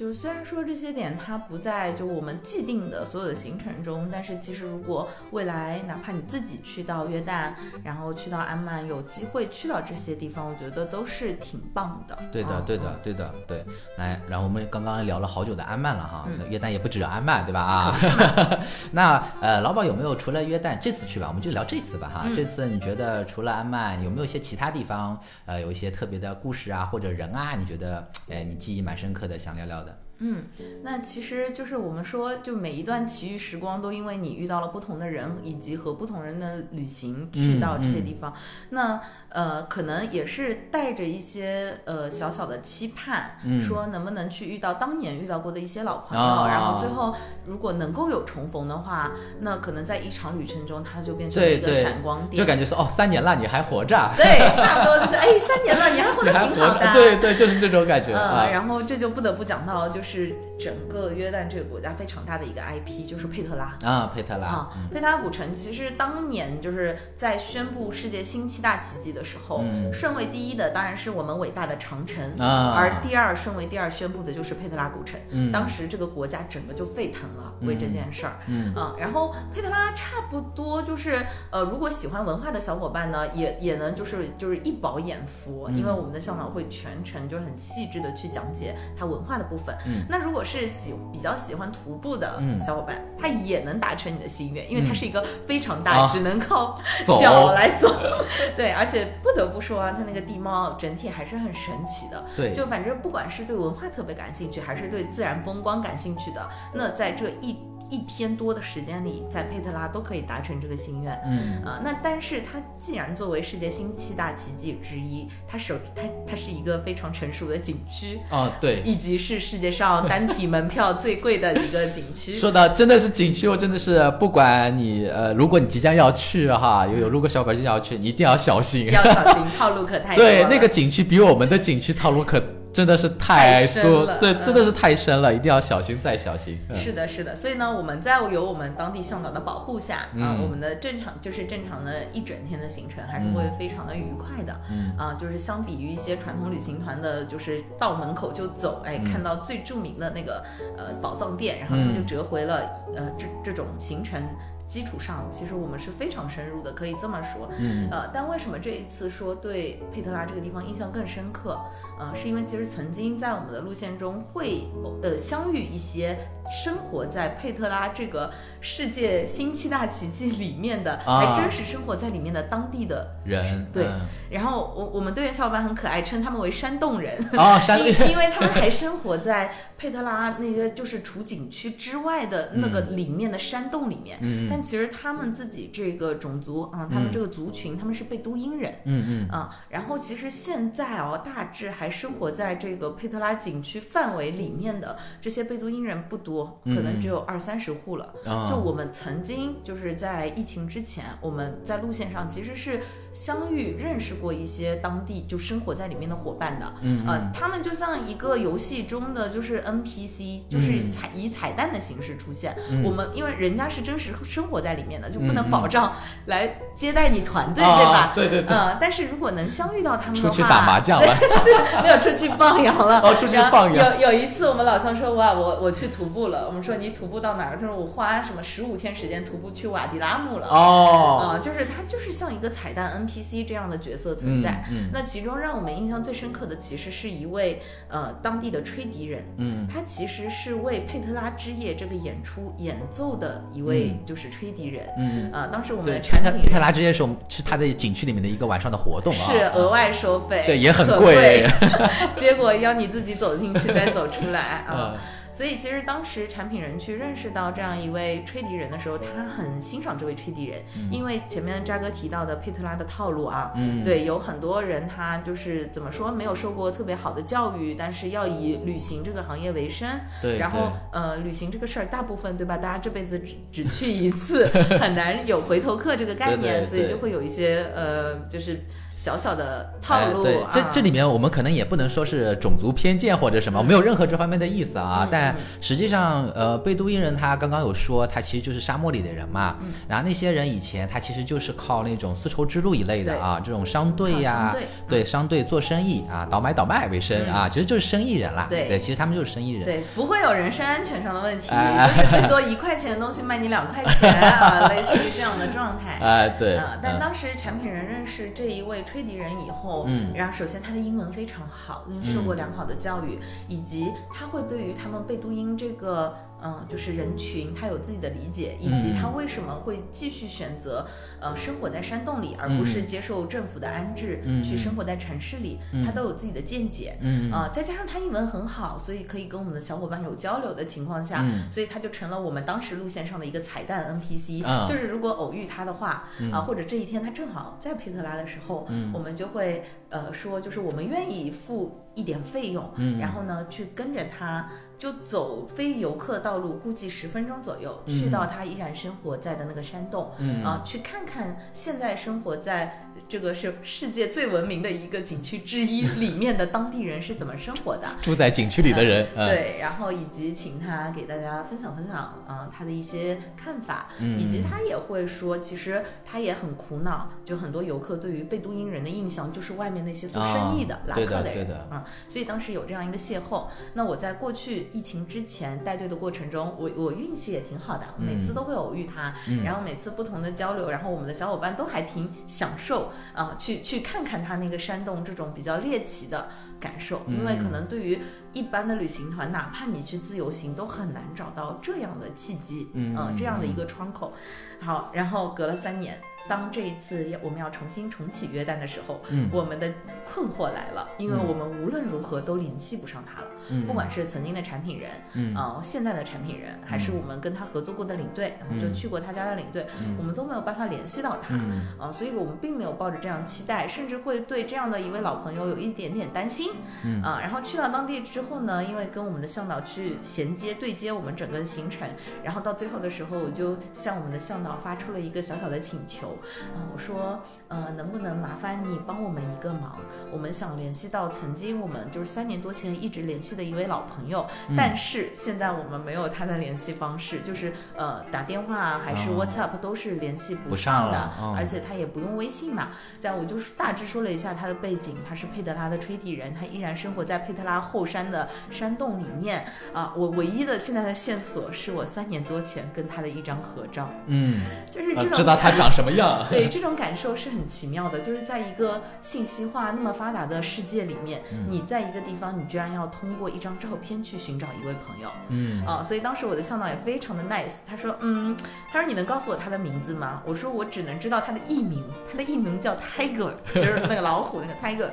[0.00, 7.52] 就是虽然说这些点它不在就我们既定的所有的行程中，但是其实如果未来哪怕你自己去到约旦，
[7.84, 12.18] 然后去到安曼，有机会去到这些地方，我觉得都是挺棒的。
[12.32, 13.62] 对的，啊对的，对的，对。
[13.98, 17.60] 来，然后我们刚刚聊了好久的安曼了哈，嗯约旦也不止安曼，对吧？
[17.60, 17.94] 啊，
[18.92, 22.22] 那呃，老宝有没有除了约旦这次去吧，我们就聊这次吧哈。
[22.24, 27.54] 嗯这次你觉得除了安曼，有没有一些其他地方呃有一些特别的故事啊或者人啊？
[27.54, 29.89] 你觉得哎你记忆蛮深刻的，想聊聊的？
[30.20, 30.44] 嗯，
[30.82, 38.32] 那其实就是我们说，就每一段奇遇时光都因为你遇到了不同的人，以及和不同人的旅行去到这些地方，
[38.70, 43.60] 那呃，可能也是带着一些呃小小的期盼，嗯。
[43.70, 47.14] 说能不能去遇到当年遇到过的一些老朋友，哦然后最后
[47.46, 54.24] 如果能够有重逢的话，那可能在一场旅程中，它就变成了一个闪光点，就感觉说哦，三年了你还活着，对，
[54.56, 58.10] 差不多就是哎，三年了，你还活得挺好的，对对，就是这种感觉。
[58.12, 63.76] 然后这就不得不讲到，就是是整个约旦这个国家非常大的一个 IP，就是佩特拉。
[63.82, 75.18] 啊，佩特拉啊，佩特拉古城其实当年就是在宣布世界新七大奇迹的时候，嗯顺位第一的当然是我们伟大的长城，啊而第二顺位第二宣布的就是佩特拉古城。
[75.30, 78.38] 嗯当时这个国家整个就沸腾了，为这件事儿。
[78.46, 89.74] 嗯啊，然后佩特拉差不多就是呃，如果喜欢文化的小伙伴呢，也也能就是就是一饱眼福，因为我们的向导会全程就是很细致的去讲解它文化的部分。
[89.86, 96.76] 嗯那如果是喜比较喜欢徒步的嗯小伙伴，他也能达成你的心愿，因为它嗯是一个非常大，啊只能靠
[97.20, 97.94] 脚来走。
[98.56, 102.24] 对，而且不得不说啊，它那个地貌整体还是很神奇的。
[102.36, 107.58] 对，就反正不管是对文化特别感兴趣，还是对自然风光感兴趣的，那在这一
[107.90, 111.12] 一天多的时间里，在佩特拉都可以达成这个心愿。
[111.26, 122.34] 嗯呃，那但是它既然作为世界新七大奇迹之一，它首它它是一个非常成熟的景区，哦对，以及是世界上单体门票最贵的一个景区。
[122.38, 128.86] 说的真的是景区，我真的是不管你呃，如果你即将要去哈，有有如果小伙伴即将要去，你一定要小心。
[128.86, 130.22] 要小心，套路可太多。
[130.24, 132.40] 对，那个景区比我们的景区套路可
[132.72, 134.40] 真的是太太深了，多对，嗯。
[134.40, 136.58] 真的是太深了，一定要小心再小心。
[136.68, 136.76] 嗯。
[136.76, 144.92] 是的，是的，所以呢，我们在有我们当地向导的保护下，啊、嗯我们的正常就是正常的一整天的行程还是会非常的愉快的，嗯。
[144.96, 149.10] 啊、就是相比于一些传统旅行团的，就是到门口就走，哎，嗯。
[149.10, 150.42] 看到最著名的那个
[150.76, 152.60] 呃宝藏店，然后他们就嗯折回了
[152.94, 154.22] 呃这这种行程。
[154.70, 157.50] 基础上，其实我们是非常深入的，可以这么说。
[157.58, 157.88] 嗯。
[157.90, 161.58] 呃，但为什么这一次说对佩特拉这个地方印象更深刻？
[161.98, 164.68] 呃，是因为其实曾经在我们的路线中会
[165.02, 166.16] 呃相遇一些
[166.64, 171.18] 生活在佩特拉这个世界新七大奇迹里面的，啊。
[171.18, 173.84] 还真实生活在里面的当地的人对。
[173.84, 174.00] 嗯。
[174.30, 177.18] 然后我我们队员小伙伴很可爱，称他们为山洞人。
[177.32, 188.74] 哦，山因因为他们还生活在佩特拉那个就是除景区之外的那个里面的山洞里面，嗯但其实他们自己这个种族啊、他们这个族群，他们是贝都因人。
[188.84, 198.14] 嗯嗯啊、然后其实现在哦，大致还生活在这个佩特拉景区范围里面的这些贝都因人不多，可能只有二三十户了。
[198.26, 202.80] 啊就我们曾经就是在疫情之前，我们在路线上其实是
[203.12, 212.56] 相遇认识过一些当地就生活在里面的伙伴的，嗯呃，他们就像一个游戏中的就是 NPC，就是嗯彩、以彩蛋的形式出现。
[212.70, 215.92] 嗯我们因为人家是真实生活在里面的，就不能保障
[216.26, 218.12] 来接待你团队，啊对吧？
[218.14, 223.00] 对对对呃，但是如果能相遇到他们的话，出去打麻将了是没有出去放羊了。
[223.00, 226.46] 哦出去放羊有有一次我们老乡说哇，我我去徒步了。
[226.46, 227.58] 我们说你徒步到哪儿？
[227.60, 230.48] 他说我花什么十五天时间徒步去瓦迪拉姆了。
[230.48, 234.64] 哦，啊、就是他就是像一个彩蛋 NPC 这样的角色存在。
[234.70, 244.86] 嗯嗯那其中让我们印象最深刻的，其实是一位呃当地的吹笛人，嗯他其实是为佩特拉之夜这个演出演奏的一位就是吹笛人。
[244.98, 251.46] 嗯，啊、当时我们产品特佩特拉之夜是我们是他的景区里面的一个晚上的活动啊，是额外收费，对也很可贵
[252.16, 254.94] 结果要你自己走进去再走出来 啊。
[254.94, 254.98] 嗯
[255.32, 260.60] 所以其实当时产品人去认识到这样一位吹笛人的时候，他很欣赏这位吹笛人，
[260.90, 269.88] 因为前面扎哥提到的佩特拉的套路啊，嗯对，有很多人他就是怎么说，没有受过特别好的教育，但是要以旅行这个行业为生，
[270.20, 272.56] 对，然后呃，旅行这个事儿，大部分对吧？
[272.56, 274.46] 大家这辈子只只去一次，
[274.80, 278.64] 很难有回头客这个概念，对对对所以就会有一些呃，就是
[278.94, 280.68] 小小的套路、哎对，这啊。
[280.70, 285.00] 这里面我们可能也不能说是种族偏见或者什么，没有任何这方面的意思啊。
[285.02, 289.56] 嗯但实际上，呃，贝都因人他刚刚有说，他其实就是沙漠里的人嘛。
[289.62, 294.54] 嗯然后那些人以前他其实就是靠那种丝绸之路一类的啊，这种商队呀、
[294.88, 298.46] 对商队做生意啊，倒买倒卖为生啊，其实就是生意人啦。
[298.48, 299.64] 对对其实他们就是生意人。
[299.64, 305.98] 对，不会有人身安全上的问题，哎就是最多一块钱的东西卖你两块钱啊， 类似于这样的状态。
[306.00, 310.12] 哎，对，啊、但嗯当时产品人认识这一位吹笛人以后，嗯。
[310.14, 313.18] 然后首先他的英文非常好，因为受过良好的教育，
[313.48, 316.16] 以及他会对于他们贝都因这个。
[316.42, 320.86] 嗯，就是人群，他有自己的理解，以及嗯他为什么会继续选择
[321.20, 324.42] 呃生活在山洞里，而不是接受政府的安置，嗯。
[324.42, 325.84] 去生活在城市里，嗯。
[325.84, 326.96] 他都有自己的见解。
[327.02, 327.30] 嗯。
[327.30, 331.52] 啊、再加上他英文很好，所以可以跟我们的小伙伴有交流的情况下，嗯。
[331.52, 334.64] 所以他就成了我们当时路线上的一个彩蛋 NPC、啊。
[334.66, 344.48] 就是如果偶遇他的话，啊、嗯或者这一天他正好在佩特拉的时候，嗯我们就会呃说，就是我们愿意付一点费用，嗯然后呢去跟着他。
[344.80, 357.88] 就走非游客道路，估计十分钟左右，嗯去到他依然生活在的那个山洞，嗯啊，去看看现在生活在这个是世界最文明的一个景区之一里面的当地人是怎么生活的。
[358.00, 361.96] 住在景区里的人，嗯，对，然后以及请他给大家分享分享，
[362.28, 364.20] 啊、他的一些看法，嗯。
[364.20, 373.48] 以及他也会说，其实他也很苦恼，就很多游客对于贝都因人的印象就是外面那些做生意的、拉客的人啊、所以当时有这样一个邂逅。
[373.74, 379.42] 那我在过去疫情之前带队的过程中，我我运气也挺好的，每次都会偶遇他，嗯。
[379.42, 386.28] 然后每次不同的交流，然后我们的小伙伴都还挺享受啊、去去看看他那个山洞这种比较猎奇的
[386.58, 388.00] 感受，因为可嗯能对于
[388.32, 394.12] 一般的旅行团，哪怕你去自由行，都很难找到这样的契机，嗯呃这样的一个窗口。
[394.60, 396.00] 好，然后隔了三年。
[396.30, 399.68] 当这一次要我们要重新重启约旦的时候，嗯我们的
[400.06, 416.52] 困惑来了，因为嗯我们无论如何都联系不上他了，嗯不管是曾经的产品人，嗯呃，现在的产品人，还是我们跟他合作过的领队，然后就嗯去过他家的领队，嗯我们都没有办法联系到他，嗯啊、所以我们并没有抱着这样期待，甚至会对这样的一位老朋友有一点点担心，
[416.84, 421.88] 嗯啊、然后去到当地之后呢，因为跟我们的向导去衔接对接我们整个行程，
[422.22, 426.16] 然后到最后的时候，我就向我们的向导发出了一个小小的请求，
[426.54, 429.76] 啊、我说，呃，能不能麻烦你帮我们一个忙？
[430.12, 442.68] 我们想联系到曾经我们就是三年多前一直联系的一位老朋友，嗯但是现在我们没有他的联系方式，就是呃打电话啊还是哦 WhatsApp 都是联系不不上的，而且他也不用微信嘛。
[443.00, 449.92] 在我就是大致说了一下他的背景，他是佩德拉的吹笛人，他依然生活在佩特拉后山的山洞里面啊。
[449.96, 454.40] 我唯一的现在的线索是我三年多前跟他的一张合照，嗯，
[454.70, 456.26] 就是这种呃知道他长什么样样。
[456.30, 465.08] 对，这种感受是很奇妙的，就是在一个信息化那么发达的世界里面，嗯你在一个地方，你居然要通过一张照片去寻找一位朋友。
[465.28, 468.36] 嗯啊，所以当时我的向导也非常的 nice，他说，嗯，
[468.72, 470.22] 他说你能告诉我他的名字吗？
[470.24, 474.90] 我说我只能知道他的艺名，他的艺名叫 Tiger， 就是那个老虎那个 Tiger。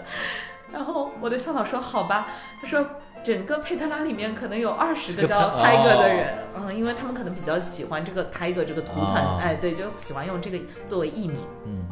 [0.72, 2.28] 然后我的向导说好吧，
[2.62, 2.86] 他说
[3.24, 9.40] 整个佩特拉里面可能有二十个叫哦 Tiger 的人，嗯，因为他们可能比较喜欢这个 Tiger 这个图腾，哦。
[9.42, 11.38] 哎，对，就喜欢用这个作为艺名。
[11.66, 11.87] 嗯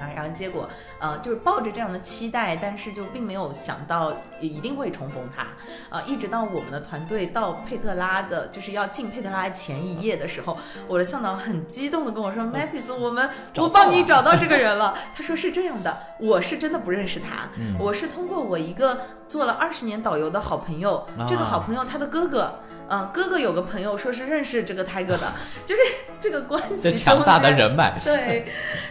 [0.00, 5.46] 啊，然后结果，呃，就是抱着这样的期待，但是就并没有想到一定会重逢他，
[5.90, 10.56] 呃，一直到我们的团队到佩特拉的，就是要进佩特拉前一夜的时候，
[10.88, 14.96] 我的向导很激动的跟我说，Mathis，我们我帮你找到这个人了。
[15.14, 22.60] 他说是这样的，我是真的不认识他，嗯我是通过我一个做了二十年导游的好朋友，这个啊好朋友他的哥哥。
[22.92, 25.32] 嗯，哥哥有个朋友说是认识这个 Tiger 的，
[25.64, 25.80] 就是
[26.18, 27.96] 这个关系这强大的人脉。
[28.02, 28.48] 对，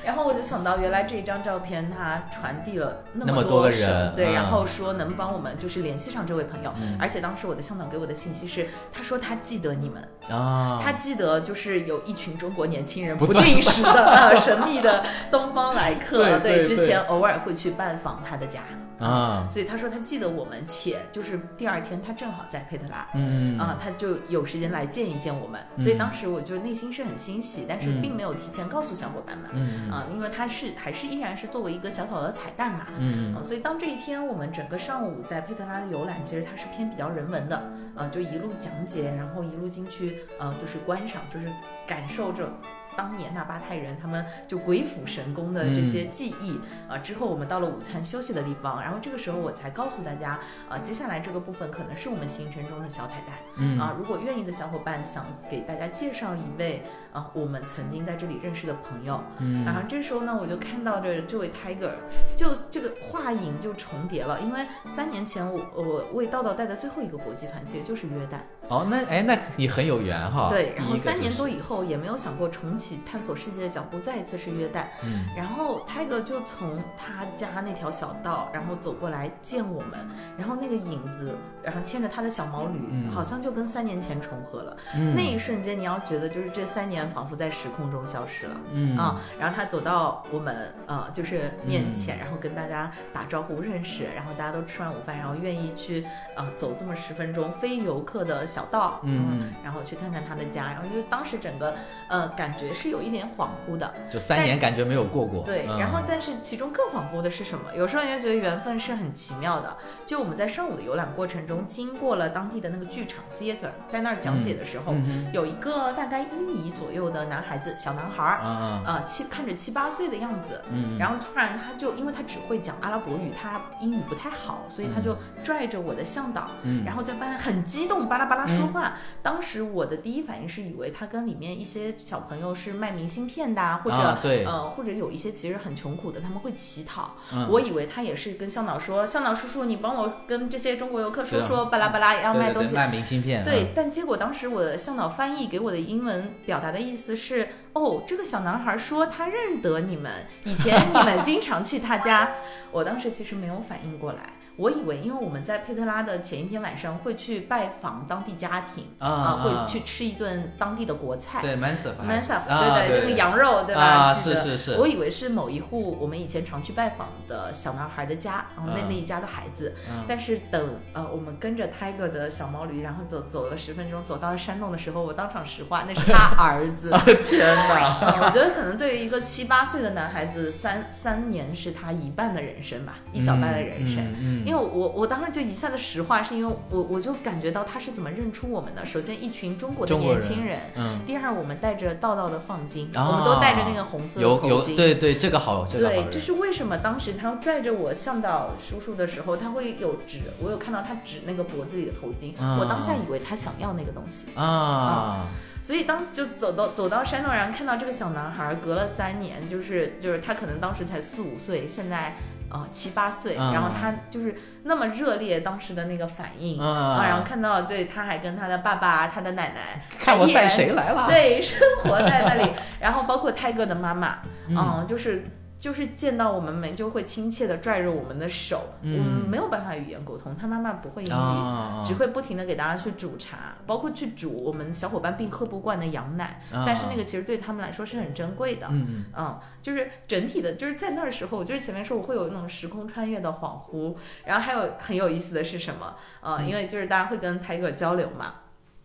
[0.10, 4.34] 然后我就想到，原来这一张照片它传递了那那么多人对，嗯。
[4.34, 6.98] 然后说能帮我们就是联系上这位朋友，嗯。
[7.00, 18.62] 而且当时我的向导给我的信息是，他说他记得你们，啊，他记得就是有一群中国年轻人不定时的啊 神秘的东方来客，对对对之前偶尔会去拜访他的家。
[19.00, 29.50] 啊，所以他说他记得我们，且就是第二天他正好在佩特拉，嗯啊，他就有时间来见一见我们，所以当时我就内心是很欣喜，但是嗯并没有提前告诉小伙伴们。
[29.54, 37.56] 嗯啊，因为他是还是依然是作为一个小小的彩蛋嘛，嗯啊，所以当这一天我们整个上午在佩特拉的游览，其实它是偏比较人文的，
[37.96, 41.48] 啊，就一路讲解，然后一路进去，呃，就是观赏，就是
[41.88, 42.52] 感受着。
[43.00, 50.38] 当年纳巴泰人他们就鬼斧神工的这些技艺啊、之后我们到了午餐休息的地方，然后这个时候我才告诉大家，
[50.68, 53.80] 啊、接下来这个部分可能是我们行程中的小彩蛋，嗯。
[53.80, 56.84] 啊，如果愿意的小伙伴想给大家介绍一位
[57.14, 59.64] 啊，我们曾经在这里认识的朋友，嗯。
[59.64, 61.94] 然后这时候呢，我就看到这这位 Tiger，
[62.36, 68.40] 就这个话影就重叠了，因为三年前我我为道道带的最后一个国际团其实就是约旦，
[68.70, 70.48] 哦，那哎，那你很有缘哈。
[70.50, 80.00] 对，然后三年多以后也没有想过重启探索世界的脚步，再一次是约旦，嗯然后 Tiger 就从他家那条小道，然后走过来见我们，
[80.38, 84.78] 然后那个影子，然后牵着他的小毛驴，嗯好像就跟三年前重合了。
[84.96, 88.56] 嗯那一瞬间，你要觉得就是这三年仿佛在时空中消失了。
[88.72, 96.06] 嗯啊，然后他走到我们呃就是面前，嗯然后跟大家打招呼认识，然后大家都吃完午饭，然后愿意去
[96.36, 99.54] 呃走这么十分钟非游客的小道，嗯。
[99.64, 101.76] 然后去看看他的家，然后就是当时整个
[102.08, 105.44] 呃感觉是有一点恍惚的，就三年感觉没有过过。
[105.44, 105.80] 对，嗯。
[105.80, 107.76] 然后但是其中更恍惚的是什么？
[107.76, 109.78] 有时候你就觉得缘分是很奇妙的。
[110.06, 120.62] 就我们在上午的游览过程中，经过了当地的那个剧场 theater，在那儿讲解的时候，嗯有一个大概一米左右的男孩子，小男孩儿，啊啊、七看着七八岁的样子。
[120.72, 126.84] 嗯，然后突然他就因为他只会讲阿拉伯语，他英语不太好，所以他就拽着我的向导，嗯。
[126.86, 128.98] 然后在班很激动，巴拉巴拉说话。
[129.22, 137.16] 当时我的第一反应是以为他跟里面一些小朋友是卖明信片的啊，或者、啊对呃，或者有一些其实很穷苦的，他们会乞讨。
[137.34, 142.76] 嗯我以为他也是跟向导说，向导叔叔，你帮我跟这些中国游客说说，巴拉巴拉要卖东西。
[142.76, 143.46] 卖明信片。
[143.46, 150.12] 对，但结果当时我的向导翻译给我的英文表达的意思是，哦，这个小男孩说他认得你们，
[150.46, 152.30] 以前你们经常去他家。
[152.72, 154.20] 我当时其实没有反应过来，
[154.60, 161.42] 我以为因为我们在佩特拉的前一天晚上会去拜访当地家庭啊啊会去吃一顿当地的国菜。
[161.42, 163.82] 对 Mansaf 还 m a 是 s a f 啊对对，那个羊肉对吧？
[163.82, 169.74] 啊是是是我以为是某一户我们以前常去拜访的小男孩的家，然后那嗯那一家的孩子。
[169.90, 176.92] 嗯但是等呃我们跟着 Tiger 的小毛驴，然后走走了十分钟，走到山洞的时候，我当场石化，那是他儿子。
[177.30, 177.98] 天哪！
[178.02, 184.04] 嗯我觉得可能对于一个七八岁的男孩子，三三年是他一半的人生吧，一小半的人生。
[184.50, 188.84] 因为我我当时就一下子石化，是因为我我就感觉到他是怎么认出我们的。
[188.84, 190.60] 首先，一群中国的年轻人。
[190.76, 194.76] 嗯，第二，我们带着道道的放金，啊我们都带着那个红色的头巾。
[194.76, 205.28] 对对，这个好，这个好对，这是为什么当时他拽着我向导叔叔的时候，他会有指，我有看到他指那个脖子里的头巾，啊我当下以为他想要那个东西，啊，
[205.62, 212.16] 所以当就走到走到山洞，然后看到这个小男孩，隔了三年，就是就是他可能当时才四五岁，现在。
[212.52, 221.06] 呃，七八岁，啊然后他就是那么热烈，当时的那个反应啊然后看到，对，他还跟他的爸爸、他的奶奶， 看我带谁来了？
[221.08, 224.58] 对，生活在那里， 然后包括泰戈的妈妈，嗯。
[224.58, 225.24] 嗯，就是
[225.60, 238.68] 就是见到我们们就会亲切的拽着我们的手，嗯我们没有办法语言沟通，他妈妈不会英语，啊只会不停的给大家去煮茶，包括去煮我们小伙伴并喝不惯的羊奶，啊但是那个其实对他们来说是很珍贵的。
[238.72, 245.96] 嗯嗯，就是整体的，就是在那儿时候，就是前面说我会有那种时空穿越的恍惚，然后还有很有意思的是什么？
[246.22, 248.36] 呃，因为就是大家会跟 Tiger 交流嘛，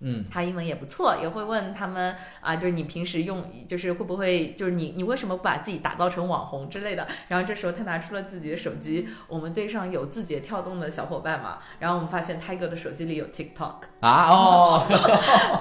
[0.05, 7.07] 嗯他英文也不错，也会问他们啊，就是你平时用，就是会不会，就是你你为什么不把自己打造成网红之类的？
[7.29, 14.83] 然后这时候他拿出了自己的手机，我们队上有字节跳动的小伙伴嘛，然后我们发现 Tiger 的手机里有 TikTok 啊哦，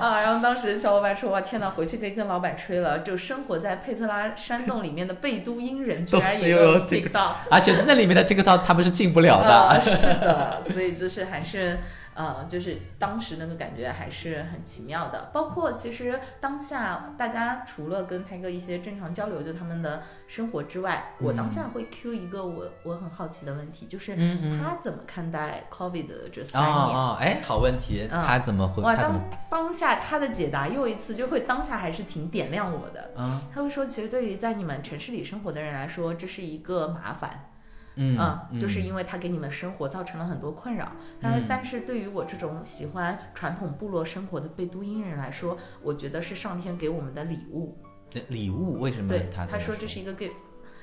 [0.02, 7.32] 啊，然后当时小伙伴说哇天呐，回去可以跟老板吹了，就生活在佩特拉山洞里面的贝都因人居然也有 有 TikTok。
[7.50, 9.84] 而且那里面的 TikTok 他们是进不了呃，的。
[9.84, 11.80] 是的，所以就是还是
[12.16, 15.30] 呃，就是当时那个感觉还是很奇妙的。
[15.34, 26.97] 包括其实当下大家除了跟泰哥一些正常交流，就他们的生活之外，我当下会 Q 一个我我很好奇的问题，就是他怎么看待 COVID 的这哦三年？
[26.97, 28.84] 哦，哎，好问题，嗯他怎么会？
[28.84, 29.20] 哇，当？
[29.49, 33.11] 当下他的解答又一次就会当下还是挺点亮我的。
[33.18, 37.49] 嗯他会说，其实对于在你们城市里生活的人来说，这是一个麻烦。
[37.96, 38.18] 嗯
[38.52, 40.91] 嗯，就是因为它给你们生活造成了很多困扰。
[41.22, 47.78] 但但是对于我这种喜欢传统部落生活的贝都因人来说，我觉得是上天给我们的礼物。
[48.10, 50.34] 对礼物为什么对，他他说这是一个 gift。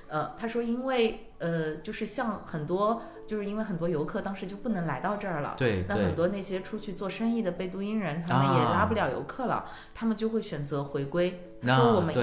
[0.09, 5.57] 呃，他说因为呃，就是像很多，就是因为很多游客当时就不能来到这儿了。
[5.59, 9.65] 对对那很多那些出去做生意的贝都因人，他们也啊拉不了游客了，
[9.95, 11.31] 他们就会选择回归。
[11.63, 12.15] 啊说我们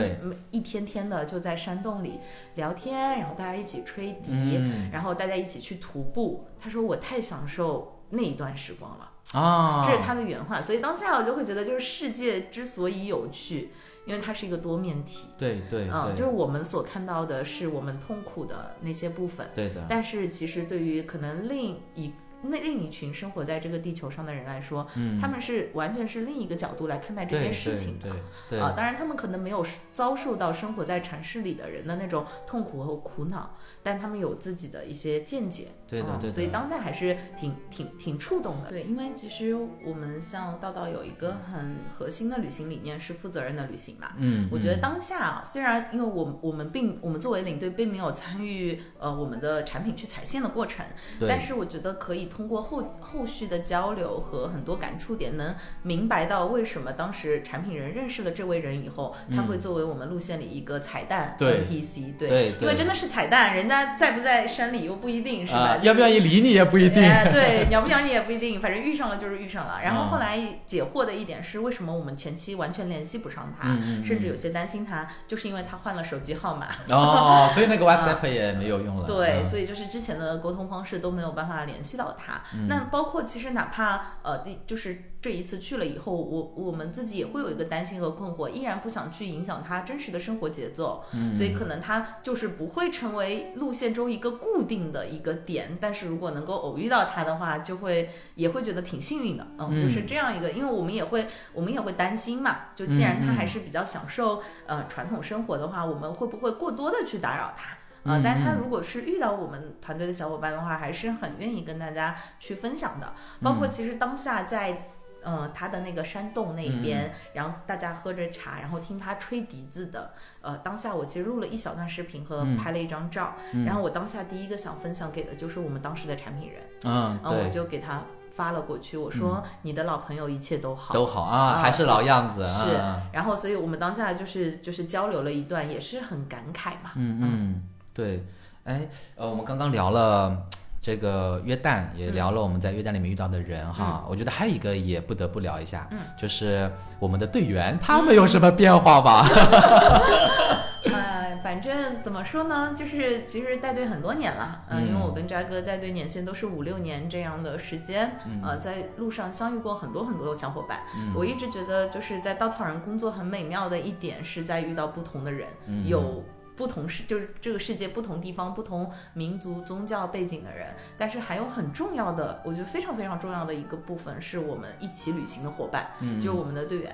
[0.51, 2.20] 一一天天的就在山洞里
[2.55, 6.47] 聊天，然后大家一起吹笛，嗯然后大家一起去徒步。
[6.59, 10.61] 他说我太享受那一段时光了，啊，这是他的原话。
[10.61, 13.72] 所以当下我就会觉得，就是世界之所以有趣，
[14.08, 15.28] 因为它是一个多面体。
[15.38, 28.10] 对对嗯，就是我们所看到的是我们痛苦的那些部分，对的，但是其实对于可能另一那另一群生活在这个地球上的人来说，嗯，他们是完全是另一个角度来看待这件事情的。
[28.49, 35.68] 对对啊，当然他们可能没有遭受到生活在城市里的人的那种痛苦和苦恼，但他们有自己的一些见解。
[35.88, 38.70] 嗯对的对的所以当下还是挺挺挺触动的。
[38.70, 44.10] 对，因为其实我们像道道有一个很核心的旅行理念是负责任的旅行嘛。
[44.18, 50.86] 嗯，我觉得嗯当下啊虽然因为我我们并我们作为领队并没有参与呃我们的产品去踩线的过程，
[51.28, 65.77] 但是我觉得可以通过后后续的交流和很多感触点，能明白到为什么当时产品人认识了这位人以后，他会作为我们路线里一个彩蛋嗯对 NPC，对，对对因为真的是彩蛋，人家在不在山里又不一定是吧？
[65.78, 67.04] 啊，要不要意理你也不一定。
[67.04, 69.80] 哎，对，鸟不鸟你也不一定，反正遇上了就是遇上了。
[69.84, 73.70] 然后嗯后来解惑的一点是，为什么我们前期完全联系不上他，
[74.06, 76.68] 甚至有些担心他，就是因为他换了手机号码。
[76.90, 79.06] 哦，所以那个 WhatsApp 也没有用了。
[79.06, 82.42] 对，嗯所以就是之前的沟通方式都没有办法联系到他。
[82.54, 95.78] 嗯那包括其实哪怕呃，第就是这一次去了以后，我我们自己也会有一个担心和困惑，依然不想去影响他真实的生活节奏，嗯所以可能他就是不会成为路线中一个固定的一个点。
[95.82, 107.72] 但是如果能够偶遇到他的话，就会也会觉得挺幸运的，嗯，嗯就是这样一个，因为我们也会我们也会担心嘛，就既然他还是比较享受呃传统生活的话，我们会不会过多的去打扰他？
[108.10, 113.14] 啊、嗯但是他嗯如果是遇到我们团队的小伙伴的话，还是很愿意跟大家去分享的。
[113.42, 114.92] 包括其实当下在。
[115.24, 120.11] 呃，他的那个山洞那边，然后大家喝着茶，然后听他吹笛子的。
[120.41, 128.03] 呃，当下我其实录了一小段视频和嗯拍了一张照，嗯然后我当下第一个想分享给的就是我们当时的产品人，嗯，然后我，就给他
[128.36, 132.47] 发了过去，我说、你的老朋友一切都好，都好啊，啊还是老样子。
[132.47, 136.91] 是嗯然后所以我们当下就是就是交流了一段，也是很感慨嘛。
[136.95, 138.24] 嗯嗯，对，
[138.63, 140.45] 哎，呃，我们刚刚聊了。
[140.88, 149.28] 这个约旦也聊了我们在约旦里面遇到的人哈，我觉得还有一个也不得不聊一下，嗯就是我们的队员他们有什么变化吧？
[150.88, 160.80] 呃，反正怎么说呢，就是其实带队很多年了，嗯、嗯因为我跟扎哥带队年限都是五六年这样的时间，嗯呃，在路上相遇过很多很多的小伙伴。
[161.14, 166.24] 我一直觉得就是在稻草人工作很美妙的一点是在遇到不同的人，嗯有。
[166.58, 176.93] 不同世就是这个世界不同地方、不同民族、宗教背景的人，但是还有很重要的，我觉得非常非常重要的一个部分是我们一起旅行的伙伴，嗯就是我们的队员。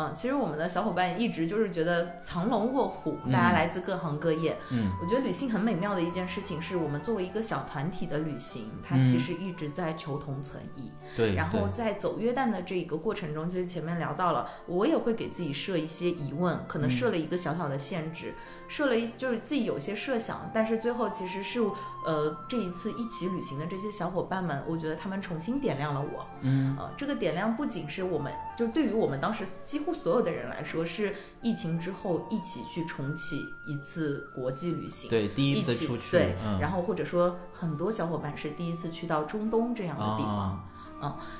[0.00, 4.56] 嗯，其实我们的小伙伴一直就是觉得藏龙卧虎，大家来自各行各业。
[4.70, 10.90] 嗯，我觉得旅行很美妙的一件事情是我们作为一个小团体的旅行，它嗯其实一直在求同存异。
[11.16, 18.34] 对，然后在走约旦的这一个过程中，就是前面聊到了，我也会给自己设一些疑问，可能设了一个小小的限制，
[18.68, 21.60] 设了一就是自己有一些设想，但是最后其实是
[22.06, 26.26] 呃这一次一起旅行的这些小伙伴们，我觉得他们重新点亮了我。
[26.42, 35.08] 嗯呃，这个点亮不仅是我们，就对于我们当时几乎所有的人来说，是疫情之后一起去重启一次国际旅行。
[35.10, 40.60] 对，第一次出去，对，嗯，然后或者说很多小伙伴是第一次去到中东这样的地方。
[40.64, 40.66] 嗯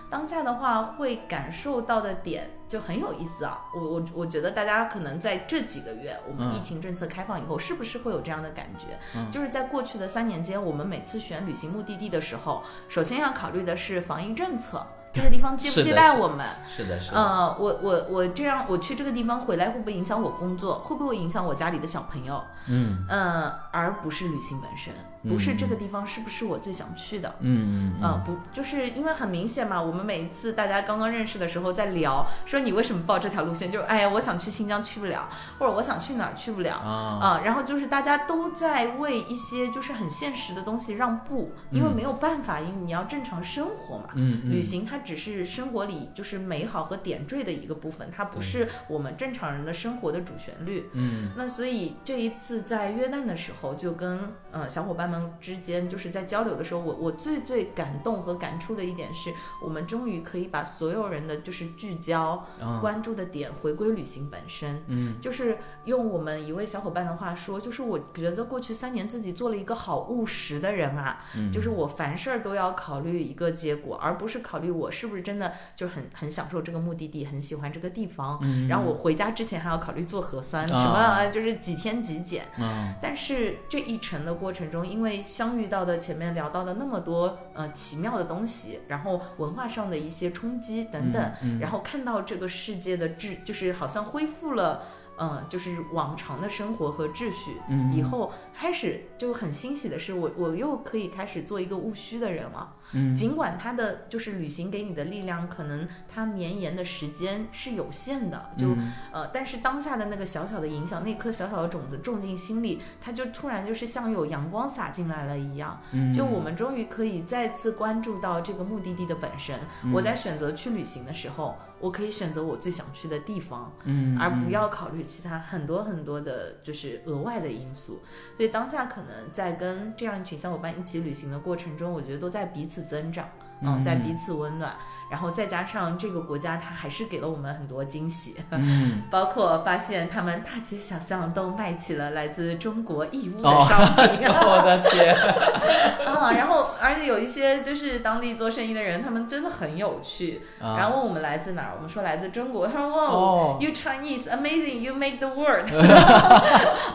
[0.09, 8.99] 当下的话会感受到的点就很有意思啊，我我我觉得大家可能在这几个月，我们嗯疫情政策开放以后，是不是会有这样的感觉？
[9.15, 16.47] 嗯就是在过去的三年间，我们每次选旅行目的地的时候，首先要考虑的是防疫政策，这个地方接不接待我们？
[16.75, 20.79] 是的，是的，呃，我我我这样，我去这个地方回来会不会影响我工作？
[20.81, 22.43] 会不会影响我家里的小朋友？
[22.69, 27.35] 嗯呃，而不是旅行本身，不是这个地方是不是我最想去的？
[27.41, 36.77] 嗯嗯嗯，不，就是因为很明显嘛，我们每一次大家刚刚认识的时候在聊，说你为什么报这条路线，就是哎呀，我想去新疆去不了，或者我想去哪儿去不了。
[36.77, 44.11] 啊，啊、然后就是大家都在为一些就是很现实的东西让步，因为嗯没有办法，因为你要正常生活嘛。
[44.15, 50.89] 嗯嗯旅行它只是生活里就是美好和点缀的一个部分，它不是我们正常人的生活的主旋律。
[50.93, 64.83] 嗯那所以这一次在约旦的时候，就跟呃小伙伴们之间就是在交流的时候，我我最最感动和感触的一点是，我们终于可以把所有人的就是聚焦、啊关注的点回归旅行本身。
[64.87, 78.39] 嗯就是用我们一位小伙伴的话说，就是我觉得过去三年自己做了一个好务实的人啊，嗯就是我凡事儿都要考虑一个结果，而不是考虑我是不是真的就很很享受这个目的地，很喜欢这个地方。
[78.43, 82.47] 嗯然后我回家之前还要考虑做核酸，啊什么啊就是几天几检。
[82.59, 94.83] 嗯但是这一程的过程中，因为相遇到的前面聊到的那么多呃奇妙的东西，然后文化上的一些冲击等等，嗯嗯然后看到这个世界的秩，就是好像恢复了。
[95.23, 102.77] 嗯，就是往常的生活和秩序，嗯以后开始就很欣喜的是，我我又可以开始做一个务虚的人了。
[102.93, 115.81] 嗯尽管他的就是旅行给你的力量，可能它绵延的时间是有限的，就、嗯呃，但是当下的那个小小的影响，那颗小小的种子种进心里，它就突然就是像有阳光洒进来了一样。
[115.93, 119.59] 嗯就我们终于可以再次关注到这个目的地的本身。
[119.85, 128.03] 嗯我在选择去旅行的时候，我可以选择我最想去的地方，嗯而不要考虑其他很多很多的，就是额外的因素。
[128.37, 133.29] 所以当下可能在跟这样一群小伙伴一起旅行的过程中，我觉得都在彼此增长。
[133.63, 134.73] 嗯，在彼此温暖，
[135.11, 139.03] 然后再加上这个国家，它还是给了我们很多惊喜，嗯。
[139.11, 145.15] 包括发现他们大街小巷都卖起了来自中国义乌的哦商品， 我的天，
[146.07, 150.43] 啊，然后而且有一些就是当地做生意的人，他们真的很有趣。
[150.61, 150.77] 啊。
[150.79, 155.67] 然后问我们来自哪儿，我们说来自中国，他说哇、哦 y o u Chinese amazing, you make the world，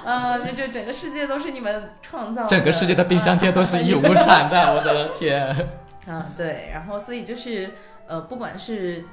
[0.05, 5.55] 呃，就就整个世界都是你们创造的，整个世界的冰箱贴都是义乌产的，我的天，
[6.07, 7.71] 啊，对，然后所以就是
[8.07, 9.03] 呃，不管是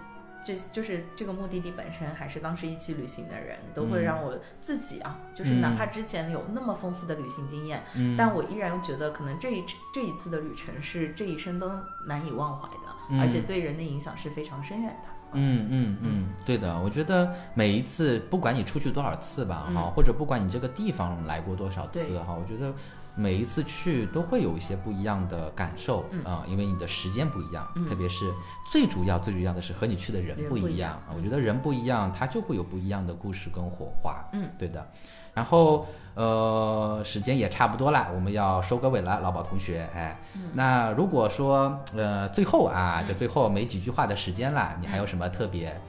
[0.45, 4.03] 这就是这个目的地本身，还是当时一起旅行的人，都会嗯。
[4.03, 8.17] 让我自己啊，就是哪怕之前有那么丰富的旅行经验，嗯。
[8.17, 9.65] 但我依然觉得可能这一
[9.95, 11.71] 这一次的旅程是这一生都
[12.07, 13.21] 难以忘怀的，嗯。
[13.21, 15.09] 而且对人的影响是非常深远的。
[15.35, 19.75] 嗯嗯嗯，对的，我觉得每一次，不管你出去多少次吧，嗯。
[19.75, 22.71] 哈、或者不管你这个地方来过多少次哈，我觉得
[23.15, 28.33] 每一次去都会有一些不一样的感受啊、嗯因为你的时间不一样，嗯特别是
[28.71, 31.01] 最主要最主要的是和你去的人人不一样。
[31.15, 34.25] 我觉得人不一样，他就会有不一样的故事跟火花。
[34.33, 34.87] 嗯，对的。
[35.35, 45.81] 然后呃，时间也差不多了，我们要收个尾了，老宝同学，哎，嗯那如果说呃最后啊，就最后没几句话的时间了，你还嗯有什么特别？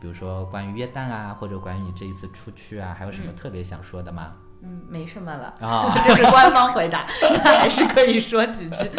[0.00, 4.32] 比如说关于约旦啊，或者关于你这一次出去啊，还有什么特别想说的吗？
[4.34, 4.51] 嗯，
[4.88, 5.54] 没什么了。
[5.66, 7.06] 啊、 这是官方回答，
[7.44, 8.90] 那 还是可以说几句。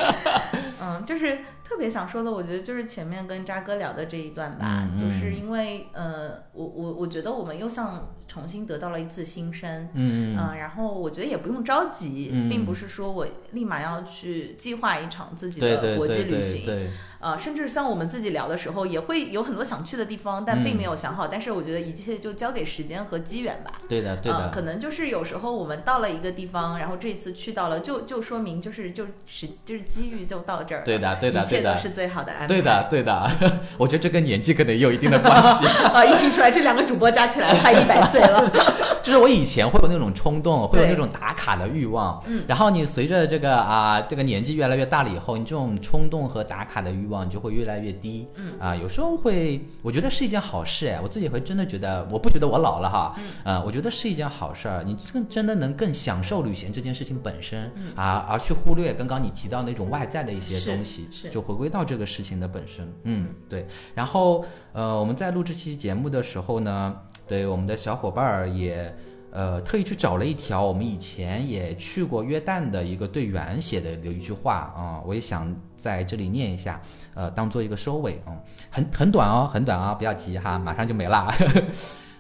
[0.81, 9.89] 嗯，就是特别想说的，我觉得就是前面跟渣哥聊的这一段吧，就是因为呃，我我我觉得我们又像重新得到了一次新生。
[9.93, 16.89] 嗯嗯，然后我觉得也不用着急，嗯并不是说我立马要去计划一场自己的国际对对对旅行，对，
[17.19, 21.27] 呃，甚至像我们自己聊的时候，也会有很多想去的地方，但并嗯没有想好。
[21.27, 23.81] 但是我觉得一切就交给时间和机缘吧。
[23.87, 31.77] 对的对呃，的，可能就是有时候我们到了一个地方，然后这次去到了，就就说明就是就是就是机遇就到这儿了，对的对的的。
[31.77, 32.47] 是最好的安排。
[32.47, 33.31] 对的对的，
[33.77, 35.65] 我觉得这跟年纪可能也有一定的关系。
[35.65, 38.49] 啊， 一听出来，这两个主播加起来快一百岁了。
[39.03, 42.43] 就是我以前会有那种冲动，会有那种打卡的欲望，嗯。
[42.47, 48.27] 然后你随着这个啊、这个年纪越来越大了以后，你这种冲动和打卡的欲望就会越来越低。
[48.35, 48.53] 嗯。
[48.59, 61.29] 啊，有时候会，我觉得是一件好事哎，我自己会真的觉得，我不觉得我老了哈，嗯、呃，我觉得是一件好事儿，你更真的能更享受旅行这件事情本身、啊，而去忽略刚刚你提到那种外在的一些东西，是。
[61.29, 62.91] 就回归到这个事情的本身。
[63.03, 63.67] 嗯，对。
[63.93, 66.95] 然后呃，我们在录这期节目的时候呢，
[67.27, 68.95] 对我们的小伙伴儿也。
[69.35, 76.79] 呃，特意去找了一条我们以前也去过约旦的一个队员写的有一句话啊、我也想在这里念一下，
[77.15, 78.39] 呃，当做一个收尾、嗯，
[78.69, 81.33] 很很短哦，很短啊、不要急哈，马上就没啦。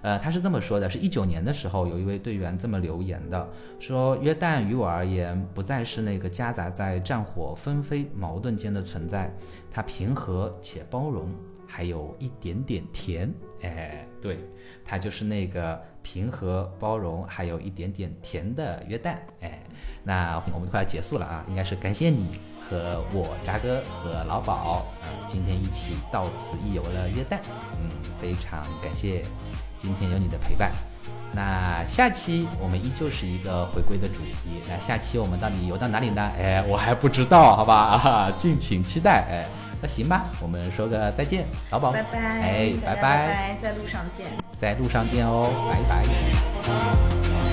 [0.03, 3.49] 呃，他是这么说的，是一九年的时候，有一位队员这么留言的，
[3.79, 9.33] 说约旦于我而言不再是那个夹杂在战火纷飞、矛盾间的存在，
[9.71, 11.33] 它平和且包容，
[11.65, 13.33] 还有一点点甜。
[13.61, 14.39] 哎，对，
[14.83, 19.15] 它就是那个平和、包容，还有一点点甜的约旦。
[19.39, 19.63] 哎，
[20.03, 24.75] 那我们快要结束了啊，应该是感谢你和我渣哥和老宝啊、
[25.29, 27.39] 今天一起到此一游了约旦。
[27.79, 27.89] 嗯，
[28.19, 29.23] 非常感谢
[29.83, 30.71] 今天有你的陪伴。
[31.35, 34.61] 那下期我们依旧是一个回归的主题。
[34.69, 36.31] 那下期我们到底游到哪里呢？
[36.39, 38.31] 诶我还不知道好吧？
[38.37, 39.25] 敬请期待。
[39.29, 39.45] 诶
[39.81, 41.91] 那行吧我们说个再见老宝。
[41.91, 44.27] 拜拜诶拜拜在路上见。
[44.57, 47.43] 在路上见哦拜拜。